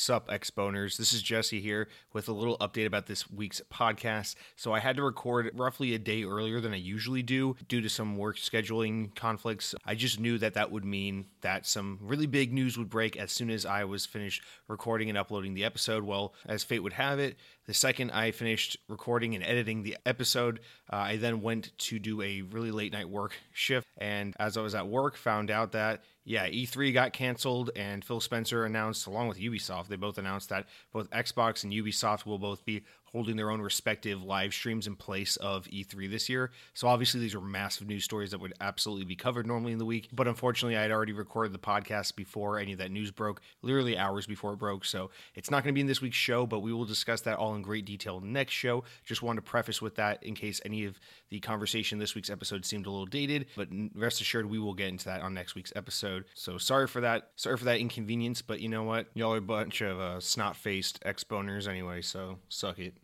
[0.00, 0.96] Sup, Exponers.
[0.96, 4.34] This is Jesse here with a little update about this week's podcast.
[4.56, 7.88] So, I had to record roughly a day earlier than I usually do due to
[7.90, 9.74] some work scheduling conflicts.
[9.84, 13.30] I just knew that that would mean that some really big news would break as
[13.30, 16.02] soon as I was finished recording and uploading the episode.
[16.02, 17.36] Well, as fate would have it,
[17.70, 20.58] the second I finished recording and editing the episode,
[20.92, 23.86] uh, I then went to do a really late night work shift.
[23.96, 28.20] And as I was at work, found out that yeah, E3 got canceled, and Phil
[28.20, 32.64] Spencer announced, along with Ubisoft, they both announced that both Xbox and Ubisoft will both
[32.64, 36.50] be holding their own respective live streams in place of E3 this year.
[36.74, 39.84] So obviously these are massive news stories that would absolutely be covered normally in the
[39.84, 40.08] week.
[40.12, 43.96] But unfortunately, I had already recorded the podcast before any of that news broke, literally
[43.96, 44.84] hours before it broke.
[44.84, 47.38] So it's not going to be in this week's show, but we will discuss that
[47.38, 48.84] all in great detail next show.
[49.04, 50.98] Just wanted to preface with that in case any of
[51.30, 54.88] the conversation this week's episode seemed a little dated, but rest assured we will get
[54.88, 56.24] into that on next week's episode.
[56.34, 57.30] So sorry for that.
[57.36, 59.06] Sorry for that inconvenience, but you know what?
[59.14, 62.94] Y'all are a bunch of uh, snot-faced exponers anyway, so suck it.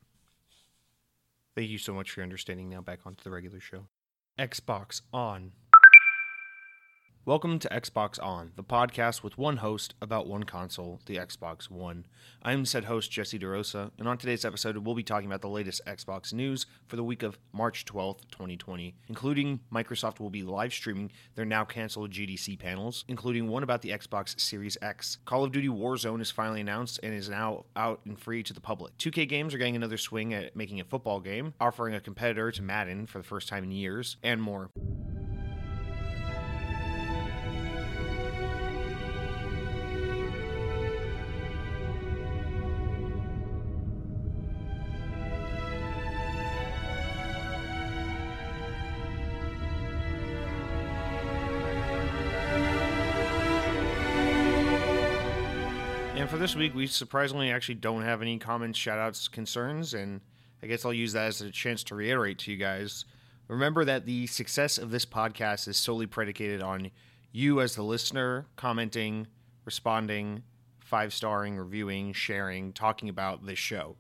[1.57, 2.69] Thank you so much for your understanding.
[2.69, 3.87] Now back onto the regular show.
[4.39, 5.53] Xbox on.
[7.27, 12.07] Welcome to Xbox On, the podcast with one host about one console, the Xbox One.
[12.41, 15.85] I'm said host Jesse DeRosa, and on today's episode, we'll be talking about the latest
[15.89, 21.11] Xbox news for the week of March 12th, 2020, including Microsoft will be live streaming
[21.35, 25.19] their now canceled GDC panels, including one about the Xbox Series X.
[25.25, 28.61] Call of Duty Warzone is finally announced and is now out and free to the
[28.61, 28.97] public.
[28.99, 32.63] 2K Games are getting another swing at making a football game, offering a competitor to
[32.63, 34.71] Madden for the first time in years, and more.
[56.27, 60.21] And for this week, we surprisingly actually don't have any comments, shoutouts, concerns, and
[60.61, 63.05] I guess I'll use that as a chance to reiterate to you guys.
[63.47, 66.91] Remember that the success of this podcast is solely predicated on
[67.31, 69.29] you as the listener commenting,
[69.65, 70.43] responding,
[70.81, 73.95] five starring, reviewing, sharing, talking about this show.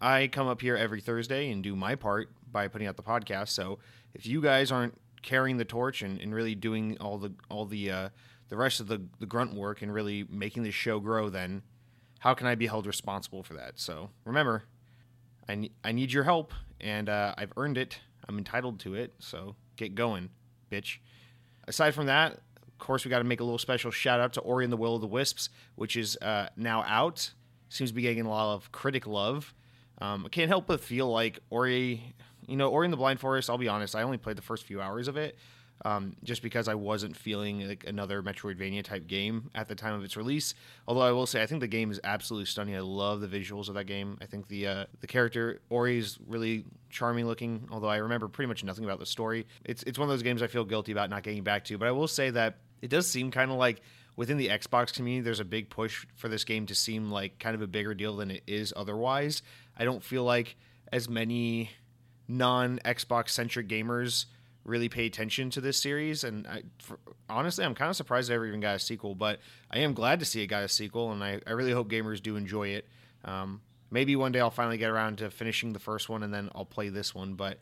[0.00, 3.48] I come up here every Thursday and do my part by putting out the podcast.
[3.48, 3.80] So
[4.14, 7.90] if you guys aren't carrying the torch and, and really doing all the all the
[7.90, 8.08] uh,
[8.48, 11.62] the rest of the, the grunt work and really making the show grow, then
[12.20, 13.78] how can I be held responsible for that?
[13.78, 14.64] So remember,
[15.48, 17.98] I, ne- I need your help, and uh, I've earned it.
[18.28, 19.14] I'm entitled to it.
[19.18, 20.30] So get going,
[20.70, 20.98] bitch.
[21.66, 24.40] Aside from that, of course, we got to make a little special shout out to
[24.40, 27.32] Ori and the Will of the Wisps, which is uh, now out.
[27.68, 29.54] Seems to be getting a lot of critic love.
[30.00, 32.14] Um, I can't help but feel like Ori,
[32.46, 33.48] you know, Ori and the Blind Forest.
[33.48, 35.38] I'll be honest, I only played the first few hours of it,
[35.84, 40.04] um, just because I wasn't feeling like another Metroidvania type game at the time of
[40.04, 40.54] its release.
[40.86, 42.76] Although I will say, I think the game is absolutely stunning.
[42.76, 44.16] I love the visuals of that game.
[44.22, 47.68] I think the uh, the character Ori is really charming looking.
[47.70, 49.46] Although I remember pretty much nothing about the story.
[49.64, 51.78] It's it's one of those games I feel guilty about not getting back to.
[51.78, 53.82] But I will say that it does seem kind of like
[54.16, 57.54] within the Xbox community, there's a big push for this game to seem like kind
[57.54, 59.42] of a bigger deal than it is otherwise.
[59.76, 60.56] I don't feel like
[60.92, 61.70] as many
[62.28, 64.26] non Xbox centric gamers
[64.64, 66.24] really pay attention to this series.
[66.24, 66.98] And I, for,
[67.28, 70.20] honestly, I'm kind of surprised it ever even got a sequel, but I am glad
[70.20, 72.88] to see it got a sequel, and I, I really hope gamers do enjoy it.
[73.24, 73.60] Um,
[73.90, 76.64] maybe one day I'll finally get around to finishing the first one, and then I'll
[76.64, 77.34] play this one.
[77.34, 77.58] But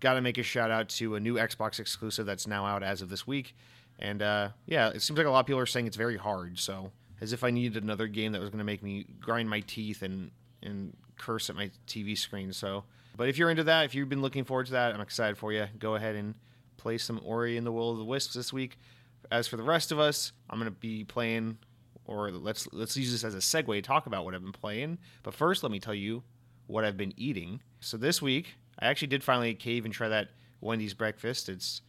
[0.00, 3.02] got to make a shout out to a new Xbox exclusive that's now out as
[3.02, 3.56] of this week.
[3.98, 6.58] And uh, yeah, it seems like a lot of people are saying it's very hard.
[6.58, 9.60] So as if I needed another game that was going to make me grind my
[9.60, 10.30] teeth and
[10.62, 12.52] and curse at my TV screen.
[12.52, 12.84] So,
[13.16, 15.52] but if you're into that, if you've been looking forward to that, I'm excited for
[15.52, 15.66] you.
[15.78, 16.34] Go ahead and
[16.76, 18.78] play some Ori and the Will of the Wisps this week.
[19.30, 21.58] As for the rest of us, I'm to be playing,
[22.04, 24.98] or let's let's use this as a segue to talk about what I've been playing.
[25.22, 26.22] But first, let me tell you
[26.66, 27.60] what I've been eating.
[27.80, 30.28] So this week, I actually did finally cave and try that
[30.60, 31.48] Wendy's breakfast.
[31.48, 31.82] It's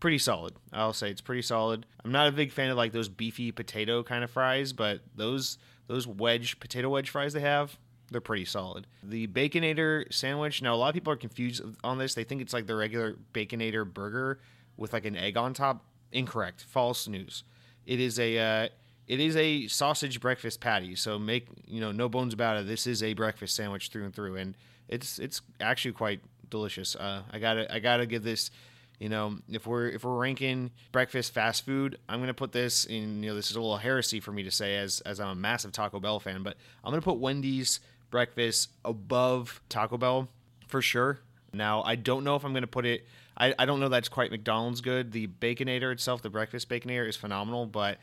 [0.00, 0.54] pretty solid.
[0.72, 1.86] I'll say it's pretty solid.
[2.04, 5.58] I'm not a big fan of like those beefy potato kind of fries, but those
[5.86, 7.78] those wedge potato wedge fries they have,
[8.10, 8.86] they're pretty solid.
[9.02, 10.62] The Baconator sandwich.
[10.62, 12.14] Now a lot of people are confused on this.
[12.14, 14.40] They think it's like the regular Baconator burger
[14.76, 15.84] with like an egg on top.
[16.12, 16.62] Incorrect.
[16.62, 17.42] False news.
[17.84, 18.68] It is a uh,
[19.06, 20.94] it is a sausage breakfast patty.
[20.94, 22.66] So make you know no bones about it.
[22.66, 24.54] This is a breakfast sandwich through and through, and
[24.88, 26.20] it's it's actually quite
[26.50, 26.96] delicious.
[26.96, 28.50] Uh, I gotta I gotta give this.
[28.98, 33.22] You know, if we're if we're ranking breakfast fast food, I'm gonna put this in.
[33.22, 35.34] You know, this is a little heresy for me to say as as I'm a
[35.34, 37.80] massive Taco Bell fan, but I'm gonna put Wendy's
[38.10, 40.28] breakfast above Taco Bell
[40.66, 41.20] for sure.
[41.52, 43.06] Now, I don't know if I'm going to put it.
[43.36, 45.12] I, I don't know that's quite McDonald's good.
[45.12, 47.98] The Baconator itself, the breakfast Baconator, is phenomenal, but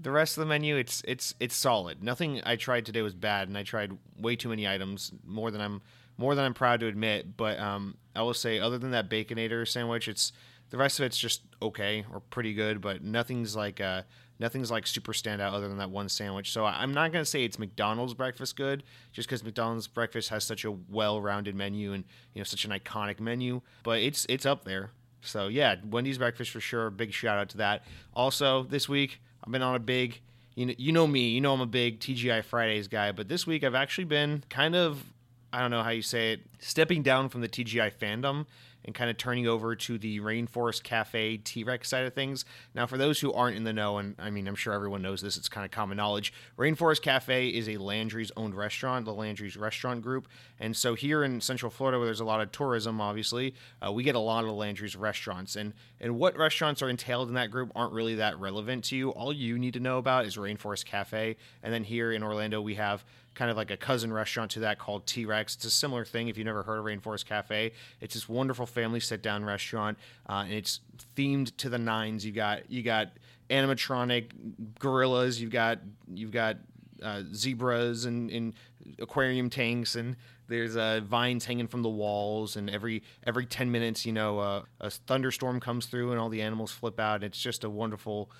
[0.00, 2.02] the rest of the menu, it's it's it's solid.
[2.02, 5.60] Nothing I tried today was bad, and I tried way too many items, more than
[5.60, 5.82] I'm
[6.16, 7.36] more than I'm proud to admit.
[7.36, 10.32] But um, I will say, other than that baconator sandwich, it's
[10.70, 14.02] the rest of it's just okay or pretty good, but nothing's like uh,
[14.40, 16.50] nothing's like super standout other than that one sandwich.
[16.50, 18.82] So I'm not gonna say it's McDonald's breakfast good,
[19.12, 22.04] just because McDonald's breakfast has such a well-rounded menu and
[22.34, 23.60] you know such an iconic menu.
[23.84, 24.90] But it's it's up there.
[25.20, 26.90] So yeah, Wendy's breakfast for sure.
[26.90, 27.84] Big shout out to that.
[28.14, 30.20] Also this week I've been on a big
[30.56, 33.46] you know you know me you know I'm a big TGI Fridays guy, but this
[33.46, 35.04] week I've actually been kind of
[35.52, 38.46] I don't know how you say it stepping down from the TGI fandom
[38.84, 42.44] and kind of turning over to the Rainforest Cafe T Rex side of things.
[42.74, 45.20] Now, for those who aren't in the know, and I mean, I'm sure everyone knows
[45.20, 46.32] this, it's kind of common knowledge.
[46.58, 50.28] Rainforest Cafe is a Landry's owned restaurant, the Landry's Restaurant Group.
[50.58, 53.54] And so here in Central Florida, where there's a lot of tourism, obviously,
[53.84, 55.56] uh, we get a lot of Landry's restaurants.
[55.56, 59.10] And, and what restaurants are entailed in that group aren't really that relevant to you.
[59.10, 61.36] All you need to know about is Rainforest Cafe.
[61.62, 63.04] And then here in Orlando, we have
[63.34, 65.54] kind of like a cousin restaurant to that called T Rex.
[65.56, 67.72] It's a similar thing if you've never heard of Rainforest Cafe.
[68.00, 69.98] It's this wonderful family sit down restaurant,
[70.28, 70.80] uh, and it's
[71.16, 72.24] themed to the nines.
[72.24, 73.08] You got you got
[73.48, 75.40] animatronic gorillas.
[75.40, 75.78] You've got
[76.12, 76.56] you've got
[77.02, 78.54] uh, zebras and, and
[78.98, 80.16] aquarium tanks and
[80.48, 84.62] there's uh, vines hanging from the walls and every every 10 minutes you know uh,
[84.80, 88.30] a thunderstorm comes through and all the animals flip out it's just a wonderful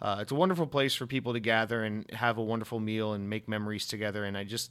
[0.00, 3.28] uh, it's a wonderful place for people to gather and have a wonderful meal and
[3.28, 4.24] make memories together.
[4.24, 4.70] And I just,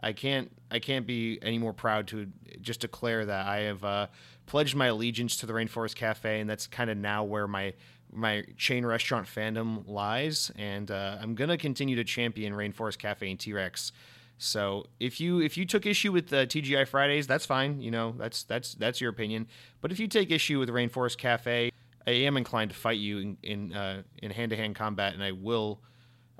[0.00, 2.26] I can't, I can't be any more proud to
[2.60, 4.06] just declare that I have uh,
[4.46, 7.74] pledged my allegiance to the Rainforest Cafe, and that's kind of now where my
[8.10, 10.50] my chain restaurant fandom lies.
[10.56, 13.92] And uh, I'm gonna continue to champion Rainforest Cafe and T Rex.
[14.38, 17.80] So if you if you took issue with the TGI Fridays, that's fine.
[17.80, 19.48] You know that's that's that's your opinion.
[19.80, 21.70] But if you take issue with Rainforest Cafe,
[22.08, 25.82] I am inclined to fight you in in uh, in hand-to-hand combat, and I will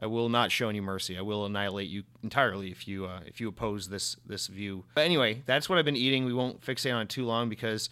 [0.01, 1.19] I will not show any mercy.
[1.19, 4.85] I will annihilate you entirely if you uh, if you oppose this this view.
[4.95, 6.25] But anyway, that's what I've been eating.
[6.25, 7.91] We won't fixate on it too long because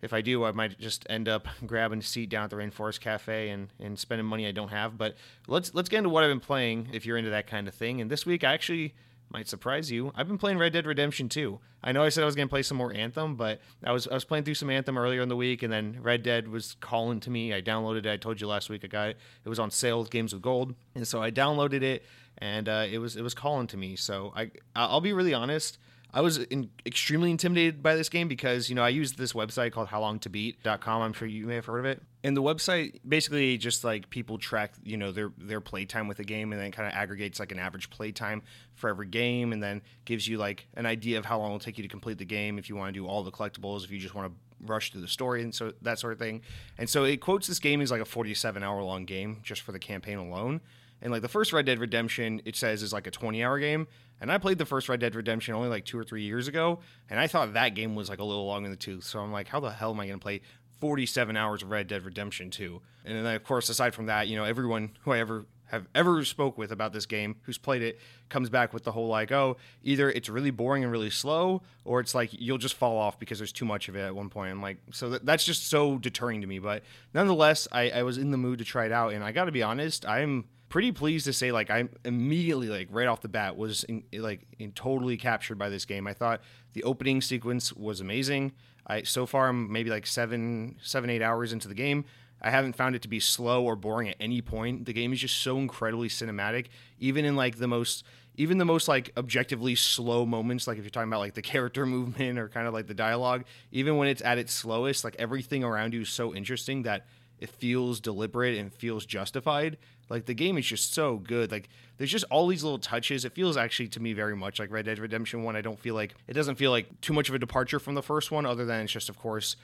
[0.00, 3.00] if I do, I might just end up grabbing a seat down at the Rainforest
[3.00, 4.96] Cafe and, and spending money I don't have.
[4.96, 5.16] But
[5.46, 8.00] let's let's get into what I've been playing if you're into that kind of thing.
[8.00, 8.94] And this week I actually
[9.34, 10.12] might surprise you.
[10.14, 11.58] I've been playing Red Dead Redemption 2.
[11.82, 14.06] I know I said I was going to play some more Anthem, but I was
[14.06, 16.76] I was playing through some Anthem earlier in the week, and then Red Dead was
[16.80, 17.52] calling to me.
[17.52, 18.12] I downloaded it.
[18.12, 19.18] I told you last week I got it.
[19.44, 22.04] It was on sale with Games with Gold, and so I downloaded it,
[22.38, 23.96] and uh, it was it was calling to me.
[23.96, 25.78] So I I'll be really honest.
[26.14, 29.72] I was in, extremely intimidated by this game because, you know, I used this website
[29.72, 31.02] called howlongtobeat.com.
[31.02, 32.02] I'm sure you may have heard of it.
[32.22, 36.24] And the website basically just like people track, you know, their their playtime with a
[36.24, 38.42] game and then kind of aggregates like an average playtime
[38.74, 41.78] for every game and then gives you like an idea of how long it'll take
[41.78, 43.98] you to complete the game if you want to do all the collectibles, if you
[43.98, 46.42] just want to rush through the story and so that sort of thing.
[46.78, 49.72] And so it quotes this game as like a 47 hour long game just for
[49.72, 50.60] the campaign alone.
[51.04, 53.86] And like the first Red Dead Redemption, it says is like a 20 hour game.
[54.20, 56.80] And I played the first Red Dead Redemption only like two or three years ago,
[57.10, 59.04] and I thought that game was like a little long in the tooth.
[59.04, 60.40] So I'm like, how the hell am I going to play
[60.80, 62.80] 47 hours of Red Dead Redemption 2?
[63.04, 66.24] And then of course, aside from that, you know, everyone who I ever have ever
[66.24, 67.98] spoke with about this game who's played it
[68.28, 72.00] comes back with the whole like oh either it's really boring and really slow or
[72.00, 74.50] it's like you'll just fall off because there's too much of it at one point
[74.50, 78.18] i'm like so that, that's just so deterring to me but nonetheless I, I was
[78.18, 81.24] in the mood to try it out and i gotta be honest i'm pretty pleased
[81.24, 85.16] to say like I immediately like right off the bat was in, like in totally
[85.16, 86.04] captured by this game.
[86.08, 86.40] I thought
[86.72, 88.50] the opening sequence was amazing.
[88.84, 92.04] I so far I'm maybe like seven seven eight hours into the game.
[92.42, 94.86] I haven't found it to be slow or boring at any point.
[94.86, 96.66] The game is just so incredibly cinematic,
[96.98, 98.02] even in like the most
[98.34, 101.86] even the most like objectively slow moments like if you're talking about like the character
[101.86, 105.62] movement or kind of like the dialogue even when it's at its slowest like everything
[105.62, 107.06] around you is so interesting that
[107.38, 109.76] it feels deliberate and feels justified
[110.08, 111.50] like the game is just so good.
[111.50, 113.24] Like there's just all these little touches.
[113.24, 115.56] It feels actually to me very much like Red Dead Redemption 1.
[115.56, 118.02] I don't feel like it doesn't feel like too much of a departure from the
[118.02, 119.56] first one other than it's just of course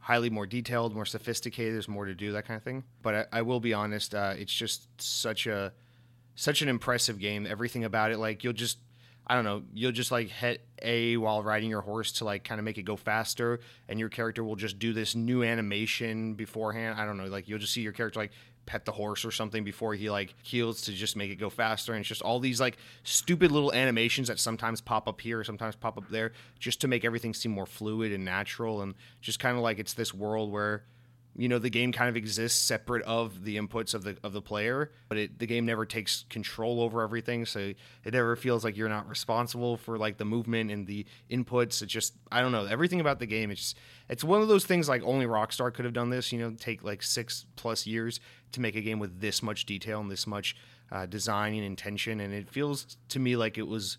[0.00, 2.82] highly more detailed, more sophisticated, there's more to do that kind of thing.
[3.02, 5.72] But I, I will be honest, uh, it's just such a
[6.34, 7.46] such an impressive game.
[7.46, 8.78] Everything about it like you'll just
[9.28, 12.58] I don't know, you'll just like hit A while riding your horse to like kind
[12.58, 16.98] of make it go faster, and your character will just do this new animation beforehand.
[16.98, 18.32] I don't know, like you'll just see your character like
[18.64, 21.92] pet the horse or something before he like heels to just make it go faster.
[21.92, 25.74] And it's just all these like stupid little animations that sometimes pop up here, sometimes
[25.74, 28.82] pop up there, just to make everything seem more fluid and natural.
[28.82, 30.84] And just kind of like it's this world where
[31.38, 34.42] you know the game kind of exists separate of the inputs of the of the
[34.42, 37.72] player but it, the game never takes control over everything so
[38.04, 41.86] it never feels like you're not responsible for like the movement and the inputs it
[41.86, 43.74] just i don't know everything about the game it's
[44.08, 46.82] it's one of those things like only rockstar could have done this you know take
[46.82, 48.20] like six plus years
[48.52, 50.56] to make a game with this much detail and this much
[50.90, 52.20] uh, design and intention.
[52.20, 53.98] And it feels to me like it was.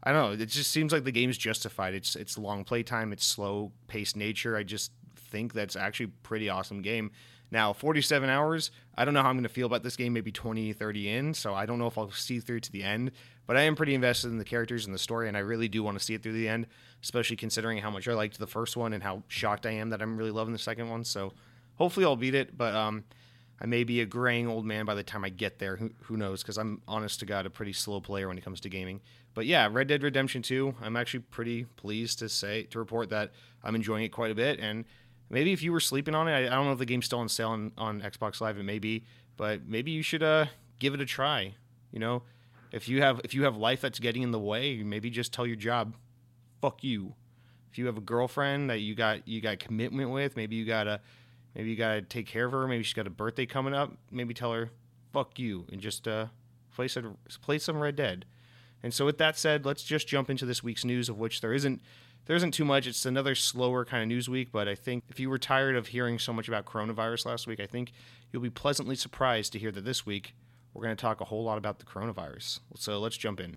[0.00, 0.44] I don't know.
[0.44, 1.92] It just seems like the game's justified.
[1.94, 3.12] It's it's long playtime.
[3.12, 4.56] It's slow paced nature.
[4.56, 4.92] I just
[5.28, 7.10] think that's actually pretty awesome game.
[7.50, 10.30] Now, 47 hours, I don't know how I'm going to feel about this game, maybe
[10.30, 13.12] 20, 30 in, so I don't know if I'll see through to the end,
[13.46, 15.82] but I am pretty invested in the characters and the story, and I really do
[15.82, 16.66] want to see it through the end,
[17.02, 20.02] especially considering how much I liked the first one and how shocked I am that
[20.02, 21.04] I'm really loving the second one.
[21.04, 21.32] So
[21.76, 23.04] hopefully I'll beat it, but um,
[23.60, 25.76] I may be a graying old man by the time I get there.
[25.76, 26.42] Who, who knows?
[26.42, 29.00] Because I'm honest to God a pretty slow player when it comes to gaming.
[29.32, 33.32] But yeah, Red Dead Redemption 2, I'm actually pretty pleased to say to report that
[33.64, 34.84] I'm enjoying it quite a bit, and
[35.30, 37.20] maybe if you were sleeping on it, I, I don't know if the game's still
[37.20, 38.58] on sale on, on Xbox Live.
[38.58, 39.04] It may be,
[39.36, 40.46] but maybe you should uh,
[40.78, 41.54] give it a try.
[41.92, 42.22] You know,
[42.72, 45.46] if you have if you have life that's getting in the way, maybe just tell
[45.46, 45.94] your job,
[46.60, 47.14] "Fuck you."
[47.70, 51.00] If you have a girlfriend that you got you got commitment with, maybe you gotta
[51.54, 52.66] maybe you gotta take care of her.
[52.66, 53.96] Maybe she's got a birthday coming up.
[54.10, 54.70] Maybe tell her,
[55.12, 56.26] "Fuck you," and just uh,
[56.74, 58.24] play some play some Red Dead.
[58.82, 61.52] And so, with that said, let's just jump into this week's news, of which there
[61.52, 61.82] isn't
[62.28, 62.86] there isn't too much.
[62.86, 65.88] It's another slower kind of news week, but I think if you were tired of
[65.88, 67.90] hearing so much about coronavirus last week, I think
[68.30, 70.34] you'll be pleasantly surprised to hear that this week
[70.74, 72.60] we're going to talk a whole lot about the coronavirus.
[72.76, 73.56] So let's jump in.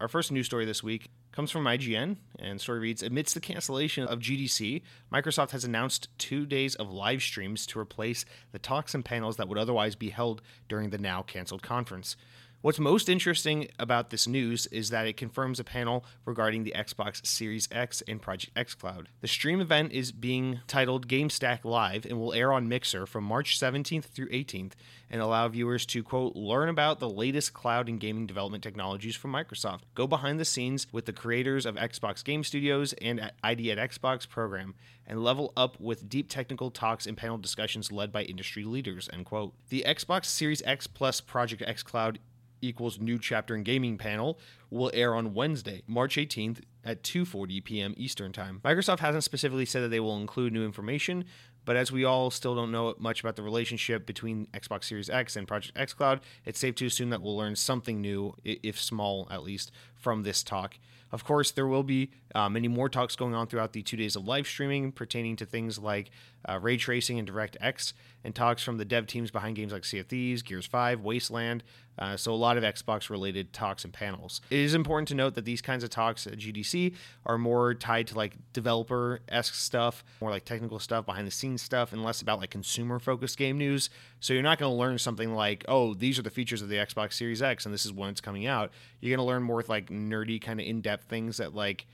[0.00, 4.04] Our first news story this week comes from IGN, and story reads Amidst the cancellation
[4.04, 4.80] of GDC,
[5.12, 9.48] Microsoft has announced two days of live streams to replace the talks and panels that
[9.48, 10.40] would otherwise be held
[10.70, 12.16] during the now canceled conference.
[12.60, 17.24] What's most interesting about this news is that it confirms a panel regarding the Xbox
[17.24, 19.06] Series X and Project xCloud.
[19.20, 23.60] The stream event is being titled GameStack Live and will air on Mixer from March
[23.60, 24.72] 17th through 18th
[25.08, 29.32] and allow viewers to, quote, learn about the latest cloud and gaming development technologies from
[29.32, 33.78] Microsoft, go behind the scenes with the creators of Xbox Game Studios and ID at
[33.78, 34.74] Xbox program,
[35.06, 39.26] and level up with deep technical talks and panel discussions led by industry leaders, end
[39.26, 39.54] quote.
[39.68, 42.16] The Xbox Series X Plus Project xCloud
[42.60, 44.38] equals new chapter in gaming panel
[44.70, 47.94] will air on Wednesday, March 18th at 2:40 p.m.
[47.96, 48.60] Eastern Time.
[48.64, 51.24] Microsoft hasn't specifically said that they will include new information,
[51.64, 55.36] but as we all still don't know much about the relationship between Xbox Series X
[55.36, 59.42] and Project xCloud, it's safe to assume that we'll learn something new, if small at
[59.42, 60.78] least, from this talk.
[61.10, 64.14] Of course, there will be uh, many more talks going on throughout the two days
[64.14, 66.10] of live streaming pertaining to things like
[66.46, 70.00] uh, ray tracing and DirectX, and talks from the dev teams behind games like Sea
[70.00, 71.64] of Thieves, Gears 5, Wasteland.
[71.98, 74.40] Uh, so, a lot of Xbox related talks and panels.
[74.50, 76.94] It is important to note that these kinds of talks at GDC
[77.26, 81.62] are more tied to like developer esque stuff, more like technical stuff, behind the scenes
[81.62, 83.90] stuff, and less about like consumer focused game news.
[84.20, 86.76] So, you're not going to learn something like, oh, these are the features of the
[86.76, 88.72] Xbox Series X and this is when it's coming out.
[89.00, 91.86] You're going to learn more with like nerdy, kind of in depth things that like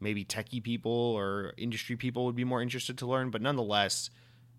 [0.00, 3.30] maybe techie people or industry people would be more interested to learn.
[3.30, 4.10] But nonetheless,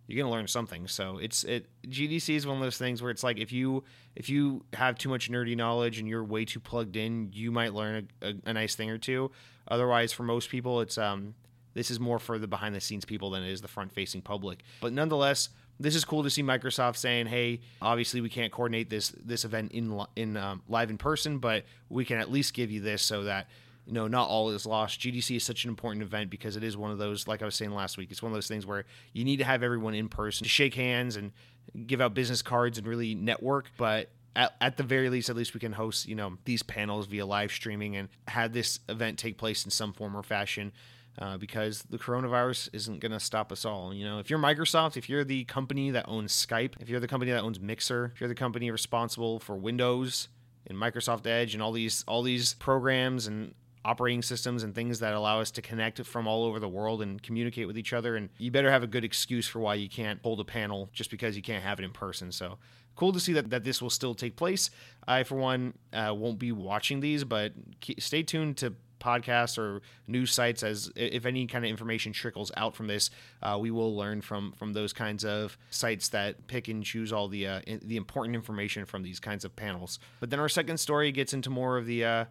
[0.07, 0.87] you're gonna learn something.
[0.87, 3.83] So it's it GDC is one of those things where it's like if you
[4.15, 7.73] if you have too much nerdy knowledge and you're way too plugged in, you might
[7.73, 9.31] learn a, a, a nice thing or two.
[9.67, 11.35] Otherwise, for most people, it's um
[11.73, 14.21] this is more for the behind the scenes people than it is the front facing
[14.21, 14.63] public.
[14.81, 15.49] But nonetheless,
[15.79, 19.71] this is cool to see Microsoft saying, "Hey, obviously we can't coordinate this this event
[19.71, 23.23] in in um, live in person, but we can at least give you this so
[23.23, 23.47] that
[23.85, 24.99] you know, not all is lost.
[25.01, 27.55] GDC is such an important event because it is one of those, like I was
[27.55, 30.07] saying last week, it's one of those things where you need to have everyone in
[30.07, 31.31] person to shake hands and
[31.85, 33.71] give out business cards and really network.
[33.77, 37.07] But at, at the very least, at least we can host, you know, these panels
[37.07, 40.71] via live streaming and have this event take place in some form or fashion.
[41.19, 43.93] Uh, because the coronavirus isn't going to stop us all.
[43.93, 47.07] You know, if you're Microsoft, if you're the company that owns Skype, if you're the
[47.07, 50.29] company that owns Mixer, if you're the company responsible for Windows
[50.65, 53.53] and Microsoft Edge and all these all these programs and
[53.85, 57.21] operating systems and things that allow us to connect from all over the world and
[57.21, 58.15] communicate with each other.
[58.15, 61.11] And you better have a good excuse for why you can't hold a panel just
[61.11, 62.31] because you can't have it in person.
[62.31, 62.57] So
[62.95, 64.69] cool to see that, that this will still take place.
[65.07, 67.53] I, for one, uh, won't be watching these, but
[67.99, 72.75] stay tuned to podcasts or news sites as if any kind of information trickles out
[72.75, 73.09] from this
[73.41, 77.27] uh, we will learn from from those kinds of sites that pick and choose all
[77.27, 80.77] the uh, in, the important information from these kinds of panels but then our second
[80.77, 82.25] story gets into more of the uh,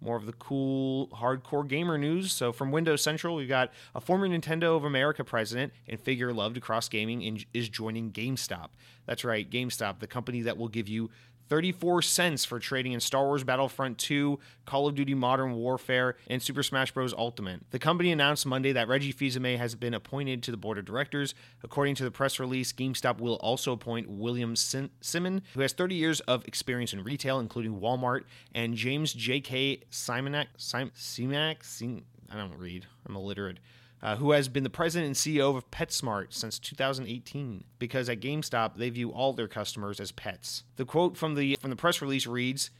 [0.00, 2.32] more of the cool hardcore gamer news.
[2.32, 6.56] So from Windows Central, we've got a former Nintendo of America president and figure loved
[6.56, 8.68] across gaming is joining GameStop.
[9.06, 11.10] That's right, GameStop, the company that will give you
[11.48, 16.42] 34 cents for trading in Star Wars Battlefront 2, Call of Duty Modern Warfare, and
[16.42, 17.14] Super Smash Bros.
[17.14, 17.62] Ultimate.
[17.70, 21.34] The company announced Monday that Reggie Fils-Aimé has been appointed to the board of directors.
[21.62, 25.94] According to the press release, GameStop will also appoint William Sim- Simon, who has 30
[25.94, 28.24] years of experience in retail, including Walmart,
[28.54, 29.82] and James J.K.
[29.90, 30.46] Simonak.
[30.56, 31.64] Sim- Simac?
[31.64, 32.86] Sim- I don't read.
[33.08, 33.58] I'm illiterate.
[34.02, 38.76] Uh, who has been the president and CEO of PetSmart since 2018, because at GameStop
[38.76, 40.64] they view all their customers as pets.
[40.76, 42.70] The quote from the from the press release reads.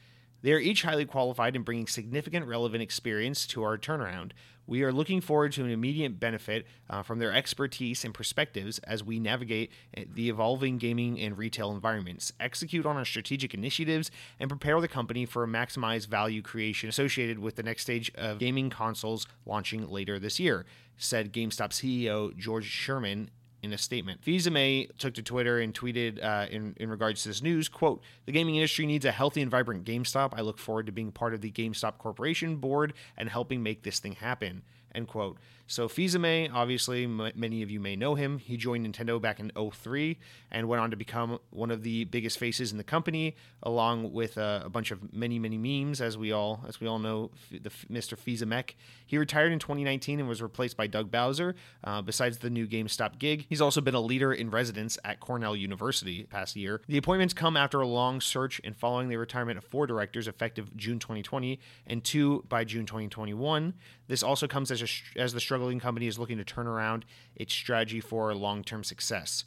[0.42, 4.32] They are each highly qualified in bringing significant relevant experience to our turnaround.
[4.68, 9.02] We are looking forward to an immediate benefit uh, from their expertise and perspectives as
[9.02, 14.50] we navigate uh, the evolving gaming and retail environments, execute on our strategic initiatives, and
[14.50, 18.68] prepare the company for a maximized value creation associated with the next stage of gaming
[18.68, 20.66] consoles launching later this year,
[20.98, 23.30] said GameStop CEO George Sherman
[23.62, 24.22] in a statement.
[24.22, 28.32] Fils-Aimé took to Twitter and tweeted uh, in, in regards to this news, quote, the
[28.32, 30.32] gaming industry needs a healthy and vibrant GameStop.
[30.36, 33.98] I look forward to being part of the GameStop Corporation board and helping make this
[33.98, 34.62] thing happen,
[34.94, 35.38] end quote.
[35.70, 38.38] So Fils-Aimé, obviously, m- many of you may know him.
[38.38, 40.18] He joined Nintendo back in 03
[40.50, 44.38] and went on to become one of the biggest faces in the company, along with
[44.38, 47.62] uh, a bunch of many, many memes, as we all as we all know, f-
[47.62, 48.16] the f- Mr.
[48.16, 48.70] Fils-Aimé.
[49.06, 51.54] He retired in 2019 and was replaced by Doug Bowser.
[51.84, 55.54] Uh, besides the new GameStop gig, he's also been a leader in residence at Cornell
[55.54, 56.80] University past year.
[56.88, 60.74] The appointments come after a long search and following the retirement of four directors effective
[60.76, 63.74] June 2020 and two by June 2021.
[64.08, 67.52] This also comes as, a, as the struggling company is looking to turn around its
[67.52, 69.44] strategy for long term success.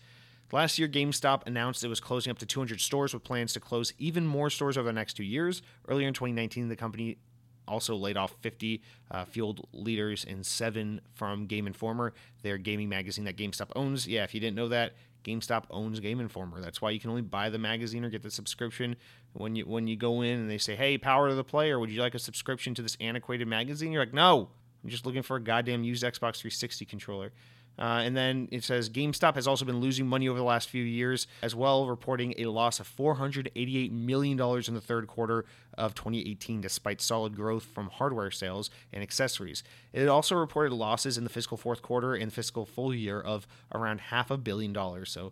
[0.52, 3.94] Last year, GameStop announced it was closing up to 200 stores with plans to close
[3.98, 5.62] even more stores over the next two years.
[5.88, 7.18] Earlier in 2019, the company
[7.66, 12.14] also laid off 50 uh, field leaders and seven from Game Informer,
[12.44, 14.06] their gaming magazine that GameStop owns.
[14.06, 16.60] Yeah, if you didn't know that, GameStop owns Game Informer.
[16.60, 18.98] That's why you can only buy the magazine or get the subscription
[19.32, 21.92] when you when you go in and they say, "Hey, power to the player, would
[21.92, 24.50] you like a subscription to this antiquated magazine?" You're like, "No,
[24.84, 27.32] I'm just looking for a goddamn used Xbox 360 controller."
[27.80, 30.84] Uh, and then it says GameStop has also been losing money over the last few
[30.84, 35.46] years as well, reporting a loss of $488 million in the third quarter
[35.78, 39.64] of 2018, despite solid growth from hardware sales and accessories.
[39.94, 44.02] It also reported losses in the fiscal fourth quarter and fiscal full year of around
[44.02, 45.10] half a billion dollars.
[45.10, 45.32] So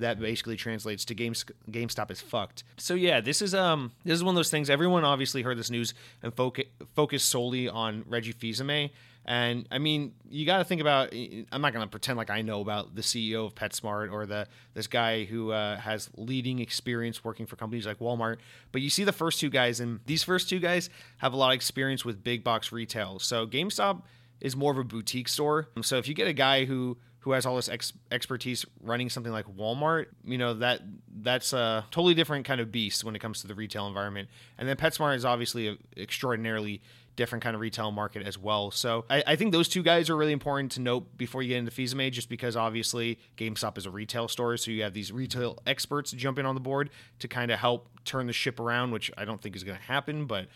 [0.00, 2.64] that basically translates to Games, GameStop is fucked.
[2.76, 4.70] So yeah, this is um this is one of those things.
[4.70, 8.90] Everyone obviously heard this news and focus focused solely on Reggie Fils-Aimé.
[9.24, 11.14] And I mean, you got to think about.
[11.52, 14.48] I'm not going to pretend like I know about the CEO of PetSmart or the
[14.74, 18.38] this guy who uh, has leading experience working for companies like Walmart.
[18.72, 21.50] But you see the first two guys, and these first two guys have a lot
[21.50, 23.20] of experience with big box retail.
[23.20, 24.02] So GameStop
[24.40, 25.68] is more of a boutique store.
[25.82, 29.32] So if you get a guy who who has all this ex- expertise running something
[29.32, 30.80] like Walmart, you know that
[31.20, 34.28] that's a totally different kind of beast when it comes to the retail environment.
[34.58, 36.82] And then PetSmart is obviously a extraordinarily
[37.16, 38.70] different kind of retail market as well.
[38.70, 41.58] So I, I, think those two guys are really important to note before you get
[41.58, 45.58] into Fils-Aimé, just because obviously GameStop is a retail store, so you have these retail
[45.66, 49.24] experts jumping on the board to kind of help turn the ship around, which I
[49.24, 50.46] don't think is going to happen, but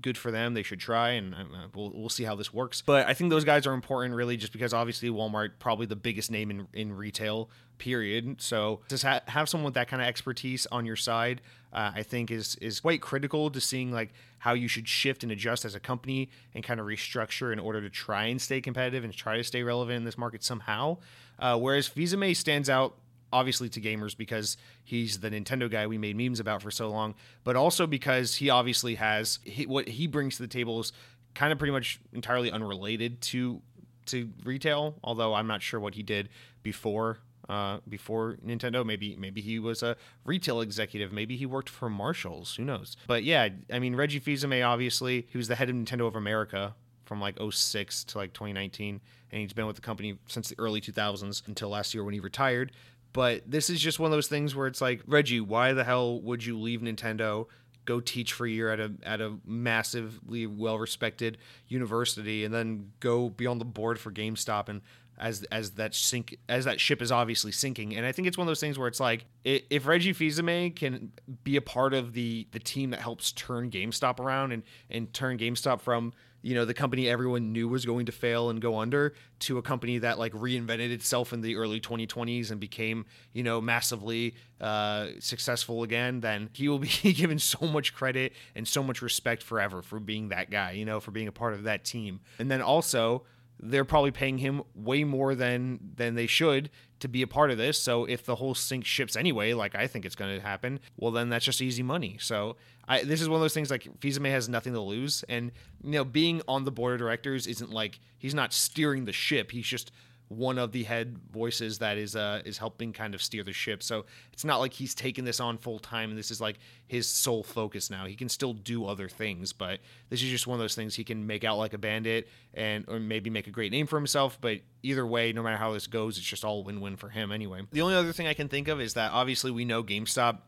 [0.00, 0.54] good for them.
[0.54, 2.82] They should try, and uh, we'll, we'll see how this works.
[2.82, 6.30] But I think those guys are important, really, just because obviously Walmart probably the biggest
[6.30, 7.50] name in in retail.
[7.78, 8.42] Period.
[8.42, 11.40] So just ha- have someone with that kind of expertise on your side,
[11.72, 15.30] uh, I think is is quite critical to seeing like how you should shift and
[15.30, 19.04] adjust as a company and kind of restructure in order to try and stay competitive
[19.04, 20.96] and try to stay relevant in this market somehow.
[21.38, 22.96] Uh, whereas Fils-Aimé stands out
[23.32, 27.14] obviously to gamers because he's the Nintendo guy we made memes about for so long,
[27.44, 30.92] but also because he obviously has he, what he brings to the table is
[31.34, 33.60] kind of pretty much entirely unrelated to
[34.06, 34.96] to retail.
[35.02, 36.28] Although I'm not sure what he did
[36.62, 38.84] before uh, before Nintendo.
[38.84, 41.12] Maybe maybe he was a retail executive.
[41.12, 42.54] Maybe he worked for Marshalls.
[42.56, 42.96] Who knows?
[43.06, 46.74] But yeah, I mean Reggie Fils-Aimé obviously he was the head of Nintendo of America
[47.04, 50.78] from like 06 to like 2019 and he's been with the company since the early
[50.78, 52.70] 2000s until last year when he retired
[53.18, 56.20] but this is just one of those things where it's like, Reggie, why the hell
[56.20, 57.46] would you leave Nintendo,
[57.84, 62.92] go teach for a year at a at a massively well respected university, and then
[63.00, 64.82] go be on the board for GameStop and
[65.18, 67.96] as as that sink as that ship is obviously sinking.
[67.96, 71.10] And I think it's one of those things where it's like if Reggie Fils-Aimé can
[71.42, 75.38] be a part of the the team that helps turn GameStop around and and turn
[75.38, 79.14] GameStop from you know the company everyone knew was going to fail and go under
[79.40, 83.60] to a company that like reinvented itself in the early 2020s and became you know
[83.60, 89.02] massively uh, successful again then he will be given so much credit and so much
[89.02, 92.20] respect forever for being that guy you know for being a part of that team.
[92.38, 93.24] And then also
[93.60, 97.58] they're probably paying him way more than than they should to be a part of
[97.58, 97.78] this.
[97.78, 101.12] So if the whole sink ships anyway, like I think it's going to happen, well
[101.12, 102.16] then that's just easy money.
[102.20, 102.56] So
[102.86, 105.52] I, this is one of those things like Fils-Aimé has nothing to lose, and
[105.84, 109.50] you know being on the board of directors isn't like he's not steering the ship.
[109.50, 109.92] He's just
[110.28, 113.82] one of the head voices that is uh, is helping kind of steer the ship.
[113.82, 117.08] So it's not like he's taking this on full time and this is like his
[117.08, 118.06] sole focus now.
[118.06, 121.04] He can still do other things, but this is just one of those things he
[121.04, 124.38] can make out like a bandit and or maybe make a great name for himself.
[124.40, 127.32] But either way, no matter how this goes, it's just all win win for him
[127.32, 127.62] anyway.
[127.70, 130.38] The only other thing I can think of is that obviously we know GameStop.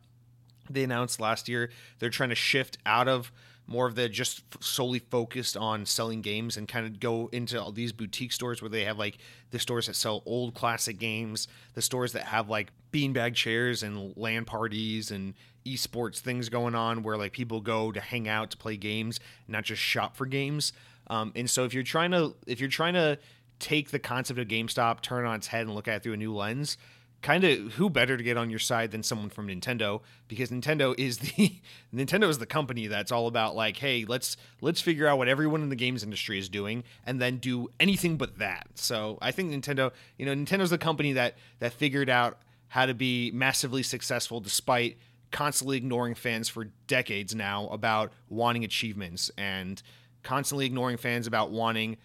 [0.69, 3.33] They announced last year they're trying to shift out of
[3.71, 7.71] more of the just solely focused on selling games and kind of go into all
[7.71, 9.17] these boutique stores where they have like
[9.53, 14.13] the stores that sell old classic games, the stores that have like beanbag chairs and
[14.17, 18.57] LAN parties and esports things going on where like people go to hang out to
[18.57, 20.73] play games, not just shop for games.
[21.07, 23.19] Um, and so if you're trying to if you're trying to
[23.61, 26.15] take the concept of GameStop, turn it on its head, and look at it through
[26.15, 26.77] a new lens,
[27.23, 30.95] kind of who better to get on your side than someone from Nintendo because Nintendo
[30.99, 31.61] is the
[31.95, 35.63] Nintendo is the company that's all about like hey let's let's figure out what everyone
[35.63, 38.69] in the games industry is doing and then do anything but that.
[38.75, 42.95] So I think Nintendo, you know, Nintendo's the company that that figured out how to
[42.95, 44.97] be massively successful despite
[45.31, 49.83] constantly ignoring fans for decades now about wanting achievements and
[50.23, 51.97] constantly ignoring fans about wanting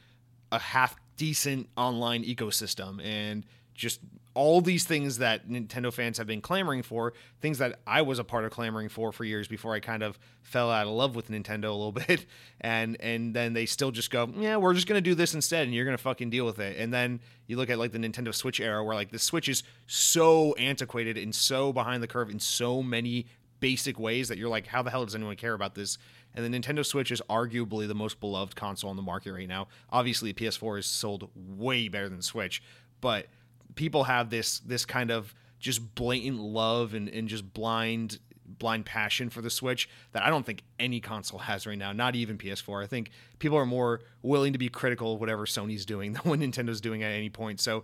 [0.52, 4.00] a half decent online ecosystem and just
[4.36, 8.24] all these things that Nintendo fans have been clamoring for, things that I was a
[8.24, 11.30] part of clamoring for for years before I kind of fell out of love with
[11.30, 12.26] Nintendo a little bit,
[12.62, 15.74] and and then they still just go, yeah, we're just gonna do this instead, and
[15.74, 16.78] you're gonna fucking deal with it.
[16.78, 19.64] And then you look at like the Nintendo Switch era, where like the Switch is
[19.88, 23.26] so antiquated and so behind the curve in so many
[23.62, 25.98] basic ways that you're like, how the hell does anyone care about this?
[26.34, 29.70] And the Nintendo Switch is arguably the most beloved console on the market right now.
[29.90, 32.62] Obviously, PS4 is sold way better than Switch,
[33.00, 33.28] but
[33.76, 39.30] people have this this kind of just blatant love and, and just blind blind passion
[39.30, 42.84] for the Switch that I don't think any console has right now, not even PS4.
[42.84, 43.10] I think
[43.40, 47.04] people are more willing to be critical of whatever Sony's doing than what Nintendo's doing
[47.04, 47.60] at any point.
[47.60, 47.84] So,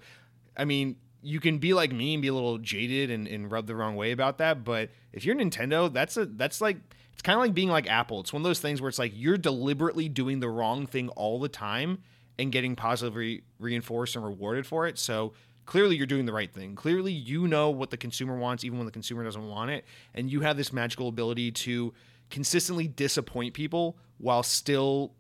[0.55, 3.67] I mean, you can be like me and be a little jaded and, and rub
[3.67, 6.77] the wrong way about that, but if you're Nintendo, that's a that's like
[7.13, 8.21] it's kind of like being like Apple.
[8.21, 11.39] It's one of those things where it's like you're deliberately doing the wrong thing all
[11.39, 11.99] the time
[12.39, 14.97] and getting positively reinforced and rewarded for it.
[14.97, 15.33] So
[15.65, 16.75] clearly you're doing the right thing.
[16.75, 19.85] Clearly you know what the consumer wants, even when the consumer doesn't want it.
[20.13, 21.93] And you have this magical ability to
[22.29, 25.13] consistently disappoint people while still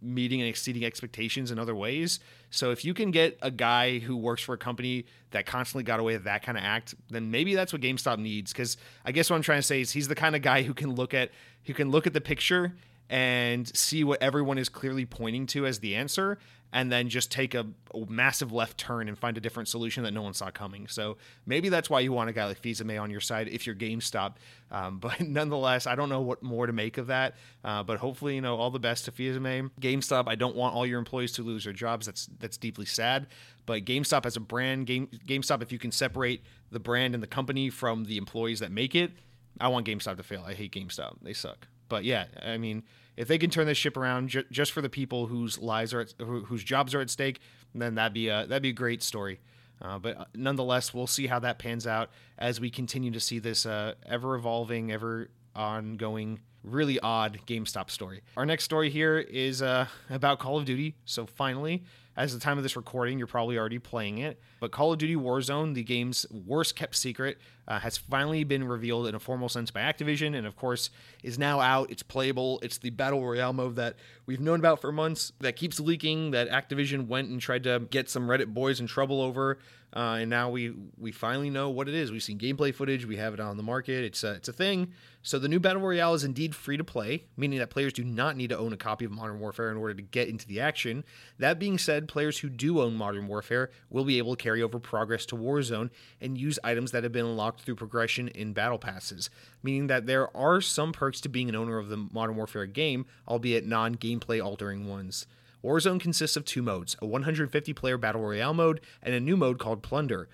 [0.00, 2.20] meeting and exceeding expectations in other ways.
[2.50, 6.00] So if you can get a guy who works for a company that constantly got
[6.00, 8.52] away with that kind of act, then maybe that's what GameStop needs.
[8.52, 10.74] Because I guess what I'm trying to say is he's the kind of guy who
[10.74, 11.30] can look at
[11.64, 12.74] who can look at the picture
[13.10, 16.38] and see what everyone is clearly pointing to as the answer
[16.72, 20.12] and then just take a, a, massive left turn and find a different solution that
[20.12, 20.86] no one saw coming.
[20.86, 21.16] So
[21.46, 24.34] maybe that's why you want a guy like Fils-Aimé on your side if you're GameStop.
[24.70, 27.36] Um, but nonetheless, I don't know what more to make of that.
[27.64, 29.70] Uh, but hopefully, you know, all the best to Fils-Aimé.
[29.80, 32.06] GameStop, I don't want all your employees to lose their jobs.
[32.06, 33.28] That's that's deeply sad.
[33.64, 37.28] But GameStop as a brand, Game GameStop, if you can separate the brand and the
[37.28, 39.12] company from the employees that make it,
[39.58, 40.44] I want GameStop to fail.
[40.46, 41.16] I hate GameStop.
[41.22, 41.66] They suck.
[41.88, 42.82] But yeah, I mean,
[43.16, 46.00] if they can turn this ship around ju- just for the people whose lives are
[46.00, 47.40] at, whose jobs are at stake,
[47.74, 49.40] then that'd be a that'd be a great story.
[49.80, 53.38] Uh, but uh, nonetheless, we'll see how that pans out as we continue to see
[53.38, 58.22] this uh, ever evolving, ever ongoing, really odd GameStop story.
[58.36, 60.96] Our next story here is uh, about Call of Duty.
[61.04, 61.84] So finally,
[62.16, 64.40] as the time of this recording, you're probably already playing it.
[64.60, 69.06] But Call of Duty Warzone, the game's worst kept secret, uh, has finally been revealed
[69.06, 70.90] in a formal sense by Activision, and of course
[71.22, 71.90] is now out.
[71.90, 72.58] It's playable.
[72.62, 75.32] It's the battle royale mode that we've known about for months.
[75.40, 76.30] That keeps leaking.
[76.30, 79.58] That Activision went and tried to get some Reddit boys in trouble over.
[79.94, 82.12] Uh, and now we we finally know what it is.
[82.12, 83.06] We've seen gameplay footage.
[83.06, 84.04] We have it on the market.
[84.04, 84.92] It's a, it's a thing.
[85.22, 88.36] So the new battle royale is indeed free to play, meaning that players do not
[88.36, 91.04] need to own a copy of Modern Warfare in order to get into the action.
[91.38, 94.78] That being said, players who do own Modern Warfare will be able to carry over
[94.78, 99.30] progress to Warzone and use items that have been unlocked through progression in battle passes,
[99.62, 103.06] meaning that there are some perks to being an owner of the Modern Warfare game,
[103.26, 105.26] albeit non-gameplay altering ones.
[105.62, 109.58] Warzone consists of two modes a 150 player Battle Royale mode and a new mode
[109.58, 110.28] called Plunder.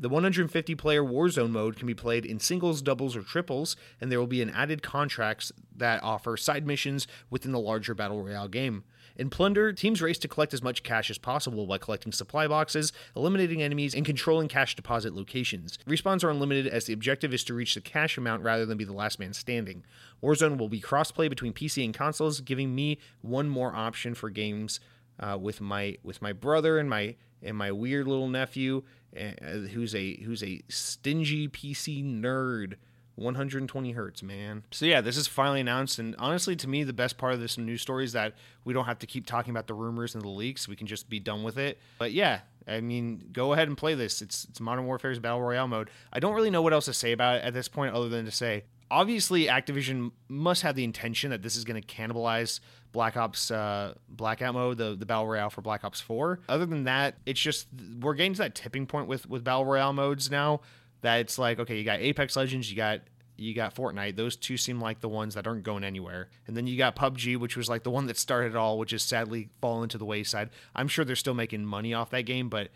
[0.00, 4.20] The 150 player Warzone mode can be played in singles, doubles, or triples, and there
[4.20, 8.84] will be an added contracts that offer side missions within the larger Battle Royale game.
[9.18, 12.92] In Plunder, teams race to collect as much cash as possible by collecting supply boxes,
[13.16, 15.76] eliminating enemies, and controlling cash deposit locations.
[15.88, 18.84] Respawns are unlimited as the objective is to reach the cash amount rather than be
[18.84, 19.84] the last man standing.
[20.22, 24.78] Warzone will be crossplay between PC and consoles, giving me one more option for games
[25.18, 28.84] uh, with my with my brother and my and my weird little nephew,
[29.16, 29.30] uh,
[29.72, 32.74] who's a who's a stingy PC nerd
[33.18, 34.62] 120 hertz, man.
[34.70, 37.58] So yeah, this is finally announced, and honestly, to me, the best part of this
[37.58, 40.28] news story is that we don't have to keep talking about the rumors and the
[40.28, 40.68] leaks.
[40.68, 41.78] We can just be done with it.
[41.98, 44.22] But yeah, I mean, go ahead and play this.
[44.22, 45.90] It's it's Modern Warfare's battle royale mode.
[46.12, 48.24] I don't really know what else to say about it at this point, other than
[48.24, 52.60] to say, obviously, Activision must have the intention that this is going to cannibalize
[52.92, 56.40] Black Ops uh, Blackout mode, the the battle royale for Black Ops 4.
[56.48, 57.66] Other than that, it's just
[58.00, 60.60] we're getting to that tipping point with with battle royale modes now
[61.02, 63.00] that it's like okay, you got Apex Legends, you got
[63.38, 64.16] you got Fortnite.
[64.16, 66.28] Those two seem like the ones that aren't going anywhere.
[66.46, 68.90] And then you got PUBG, which was like the one that started it all, which
[68.90, 70.50] has sadly fallen to the wayside.
[70.74, 72.70] I'm sure they're still making money off that game, but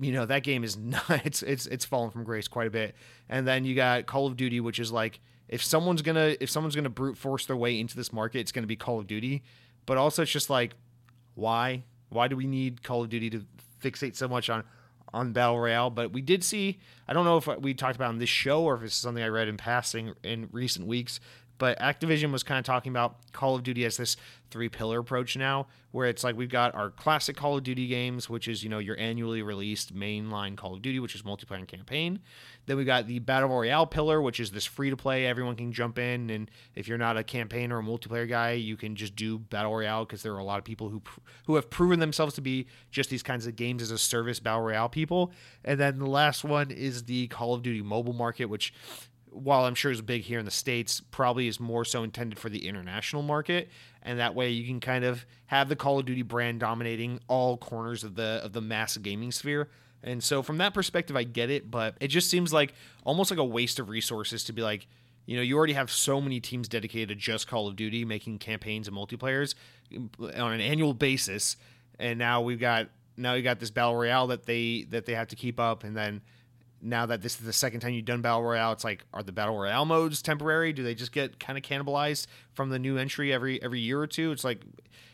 [0.00, 1.24] you know that game is not.
[1.24, 2.96] It's it's it's fallen from grace quite a bit.
[3.28, 6.74] And then you got Call of Duty, which is like if someone's gonna if someone's
[6.74, 9.42] gonna brute force their way into this market, it's gonna be Call of Duty.
[9.86, 10.74] But also, it's just like
[11.34, 13.44] why why do we need Call of Duty to
[13.80, 14.64] fixate so much on
[15.12, 16.78] on Battle Royale, but we did see.
[17.06, 19.28] I don't know if we talked about on this show or if it's something I
[19.28, 21.20] read in passing in recent weeks.
[21.62, 24.16] But Activision was kind of talking about Call of Duty as this
[24.50, 28.28] three pillar approach now, where it's like we've got our classic Call of Duty games,
[28.28, 31.68] which is, you know, your annually released mainline Call of Duty, which is multiplayer and
[31.68, 32.18] campaign.
[32.66, 35.70] Then we got the Battle Royale pillar, which is this free to play, everyone can
[35.72, 36.30] jump in.
[36.30, 39.72] And if you're not a campaign or a multiplayer guy, you can just do Battle
[39.72, 41.00] Royale because there are a lot of people who,
[41.46, 44.62] who have proven themselves to be just these kinds of games as a service Battle
[44.62, 45.30] Royale people.
[45.64, 48.74] And then the last one is the Call of Duty mobile market, which
[49.32, 52.48] while I'm sure is big here in the States, probably is more so intended for
[52.48, 53.70] the international market.
[54.02, 57.56] And that way you can kind of have the Call of Duty brand dominating all
[57.56, 59.68] corners of the of the mass gaming sphere.
[60.02, 63.38] And so from that perspective, I get it, but it just seems like almost like
[63.38, 64.88] a waste of resources to be like,
[65.26, 68.38] you know, you already have so many teams dedicated to just Call of Duty, making
[68.38, 69.54] campaigns and multiplayers
[69.96, 71.56] um, on an annual basis,
[71.98, 75.28] and now we've got now you got this battle royale that they that they have
[75.28, 76.22] to keep up, and then
[76.82, 79.32] now that this is the second time you've done battle royale it's like are the
[79.32, 80.72] battle royale modes temporary?
[80.72, 84.06] Do they just get kind of cannibalized from the new entry every every year or
[84.06, 84.32] two?
[84.32, 84.62] It's like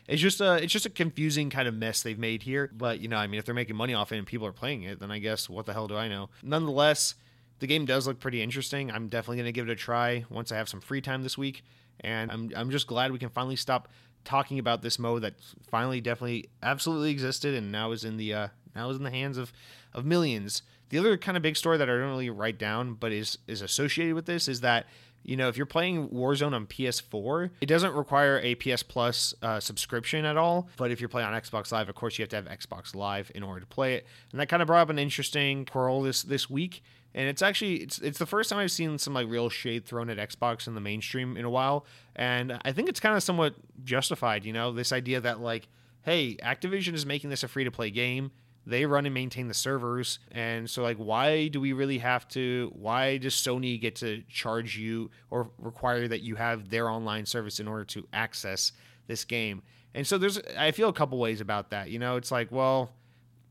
[0.07, 2.69] it's just a it's just a confusing kind of mess they've made here.
[2.75, 4.83] But you know i mean if they're making money off it and people are playing
[4.83, 6.29] it then i guess what the hell do i know?
[6.43, 7.15] Nonetheless
[7.59, 8.89] the game does look pretty interesting.
[8.89, 11.37] I'm definitely going to give it a try once i have some free time this
[11.37, 11.63] week.
[12.01, 13.89] And i'm, I'm just glad we can finally stop
[14.25, 15.35] talking about this mode that
[15.69, 19.37] finally definitely absolutely existed and now is in the uh, now is in the hands
[19.37, 19.51] of
[19.93, 23.11] of millions the other kind of big story that I don't really write down, but
[23.11, 24.87] is is associated with this, is that
[25.23, 29.59] you know if you're playing Warzone on PS4, it doesn't require a PS Plus uh,
[29.59, 30.67] subscription at all.
[30.77, 33.31] But if you're playing on Xbox Live, of course you have to have Xbox Live
[33.35, 34.07] in order to play it.
[34.31, 36.83] And that kind of brought up an interesting quarrel this this week.
[37.13, 40.09] And it's actually it's it's the first time I've seen some like real shade thrown
[40.09, 43.55] at Xbox in the mainstream in a while, and I think it's kind of somewhat
[43.83, 44.45] justified.
[44.45, 45.67] You know, this idea that like,
[46.03, 48.31] hey, Activision is making this a free to play game
[48.65, 50.19] they run and maintain the servers.
[50.31, 54.77] And so like why do we really have to why does sony get to charge
[54.77, 58.71] you or require that you have their online service in order to access
[59.07, 59.61] this game?
[59.93, 62.15] And so there's i feel a couple ways about that you know?
[62.15, 62.91] It's like well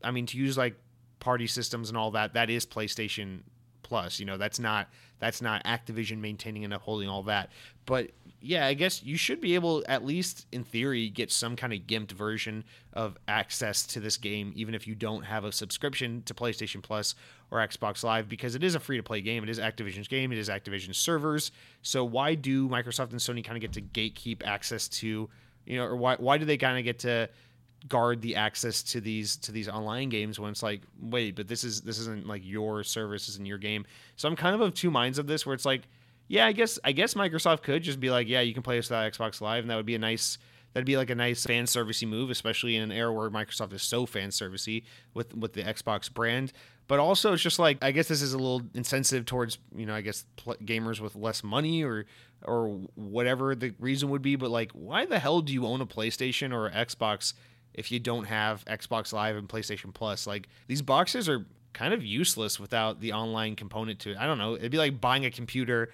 [0.03, 0.75] i mean to use like
[1.19, 3.41] party systems and all that that is playstation
[3.83, 4.37] plus you know?
[4.37, 7.51] That's not that's not activision maintaining and upholding all that.
[7.85, 8.11] But
[8.41, 11.79] yeah, I guess you should be able, at least in theory, get some kind of
[11.79, 16.33] gimped version of access to this game, even if you don't have a subscription to
[16.33, 17.15] PlayStation Plus
[17.51, 19.43] or Xbox Live, because it is a free to play game.
[19.43, 20.31] It is Activision's game.
[20.31, 21.51] It is Activision's servers.
[21.81, 25.29] So why do Microsoft and Sony kind of get to gatekeep access to,
[25.65, 27.29] you know, or why why do they kind of get to
[27.87, 31.63] guard the access to these to these online games when it's like wait but this
[31.63, 33.85] is this isn't like your service isn't your game
[34.17, 35.83] so i'm kind of of two minds of this where it's like
[36.29, 38.89] yeah, I guess I guess Microsoft could just be like, yeah, you can play this
[38.89, 40.37] without Xbox Live, and that would be a nice
[40.73, 43.81] that'd be like a nice fan servicey move, especially in an era where Microsoft is
[43.81, 46.53] so fan servicey with with the Xbox brand.
[46.87, 49.95] But also, it's just like I guess this is a little insensitive towards you know
[49.95, 52.05] I guess pl- gamers with less money or
[52.43, 54.35] or whatever the reason would be.
[54.35, 57.33] But like, why the hell do you own a PlayStation or Xbox
[57.73, 60.27] if you don't have Xbox Live and PlayStation Plus?
[60.27, 64.17] Like these boxes are kind of useless without the online component to it.
[64.17, 64.55] I don't know.
[64.55, 65.91] It'd be like buying a computer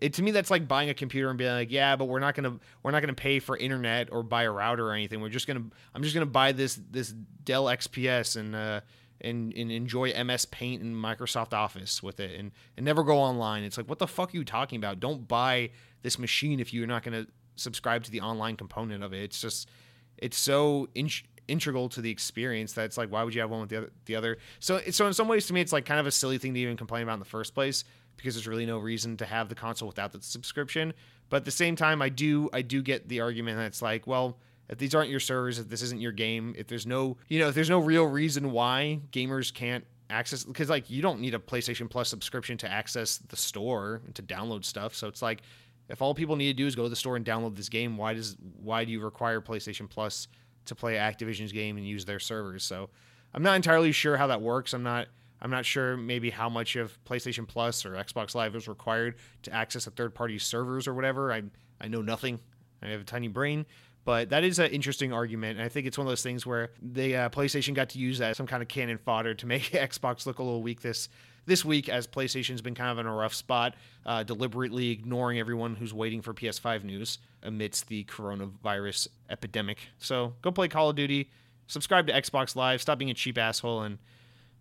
[0.00, 2.34] it, to me that's like buying a computer and being like yeah but we're not
[2.34, 5.20] gonna we're not gonna pay for internet or buy a router or anything.
[5.20, 7.10] We're just gonna i'm just gonna buy this this
[7.44, 8.80] dell xps and uh
[9.22, 13.64] and, and enjoy ms paint and microsoft office with it and, and never go online.
[13.64, 15.00] It's like what the fuck are you talking about?
[15.00, 15.70] Don't buy
[16.02, 19.22] this machine if you're not gonna subscribe to the online component of it.
[19.22, 19.68] It's just
[20.16, 21.10] it's so in,
[21.48, 23.90] integral to the experience that it's like why would you have one with the other
[24.06, 24.38] the other?
[24.60, 26.60] So so in some ways to me it's like kind of a silly thing to
[26.60, 27.84] even complain about in the first place
[28.20, 30.92] because there's really no reason to have the console without the subscription.
[31.28, 34.06] But at the same time, I do I do get the argument that it's like,
[34.06, 37.38] well, if these aren't your servers, if this isn't your game, if there's no you
[37.38, 41.34] know if there's no real reason why gamers can't access because like you don't need
[41.34, 44.94] a PlayStation Plus subscription to access the store and to download stuff.
[44.94, 45.42] So it's like
[45.88, 47.96] if all people need to do is go to the store and download this game,
[47.96, 50.28] why does why do you require PlayStation Plus
[50.66, 52.64] to play Activision's game and use their servers?
[52.64, 52.90] So
[53.32, 54.72] I'm not entirely sure how that works.
[54.72, 55.08] I'm not
[55.42, 59.52] I'm not sure maybe how much of PlayStation Plus or Xbox Live is required to
[59.52, 61.32] access a third party servers or whatever.
[61.32, 61.42] I
[61.80, 62.40] I know nothing.
[62.82, 63.66] I have a tiny brain.
[64.04, 66.70] But that is an interesting argument, and I think it's one of those things where
[66.80, 69.62] the uh, PlayStation got to use that as some kind of cannon fodder to make
[69.72, 71.08] Xbox look a little weak this
[71.46, 73.74] this week, as PlayStation's been kind of in a rough spot,
[74.06, 79.78] uh, deliberately ignoring everyone who's waiting for PS5 news amidst the coronavirus epidemic.
[79.98, 81.30] So go play Call of Duty,
[81.66, 83.98] subscribe to Xbox Live, stop being a cheap asshole, and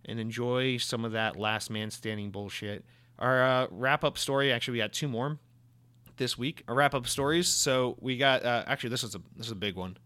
[0.06, 2.86] and enjoy some of that last man standing bullshit.
[3.18, 5.38] Our uh, wrap up story, actually, we got two more
[6.18, 6.64] this week.
[6.68, 7.48] Our wrap up stories.
[7.48, 9.98] So we got uh, actually this is a this is a big one.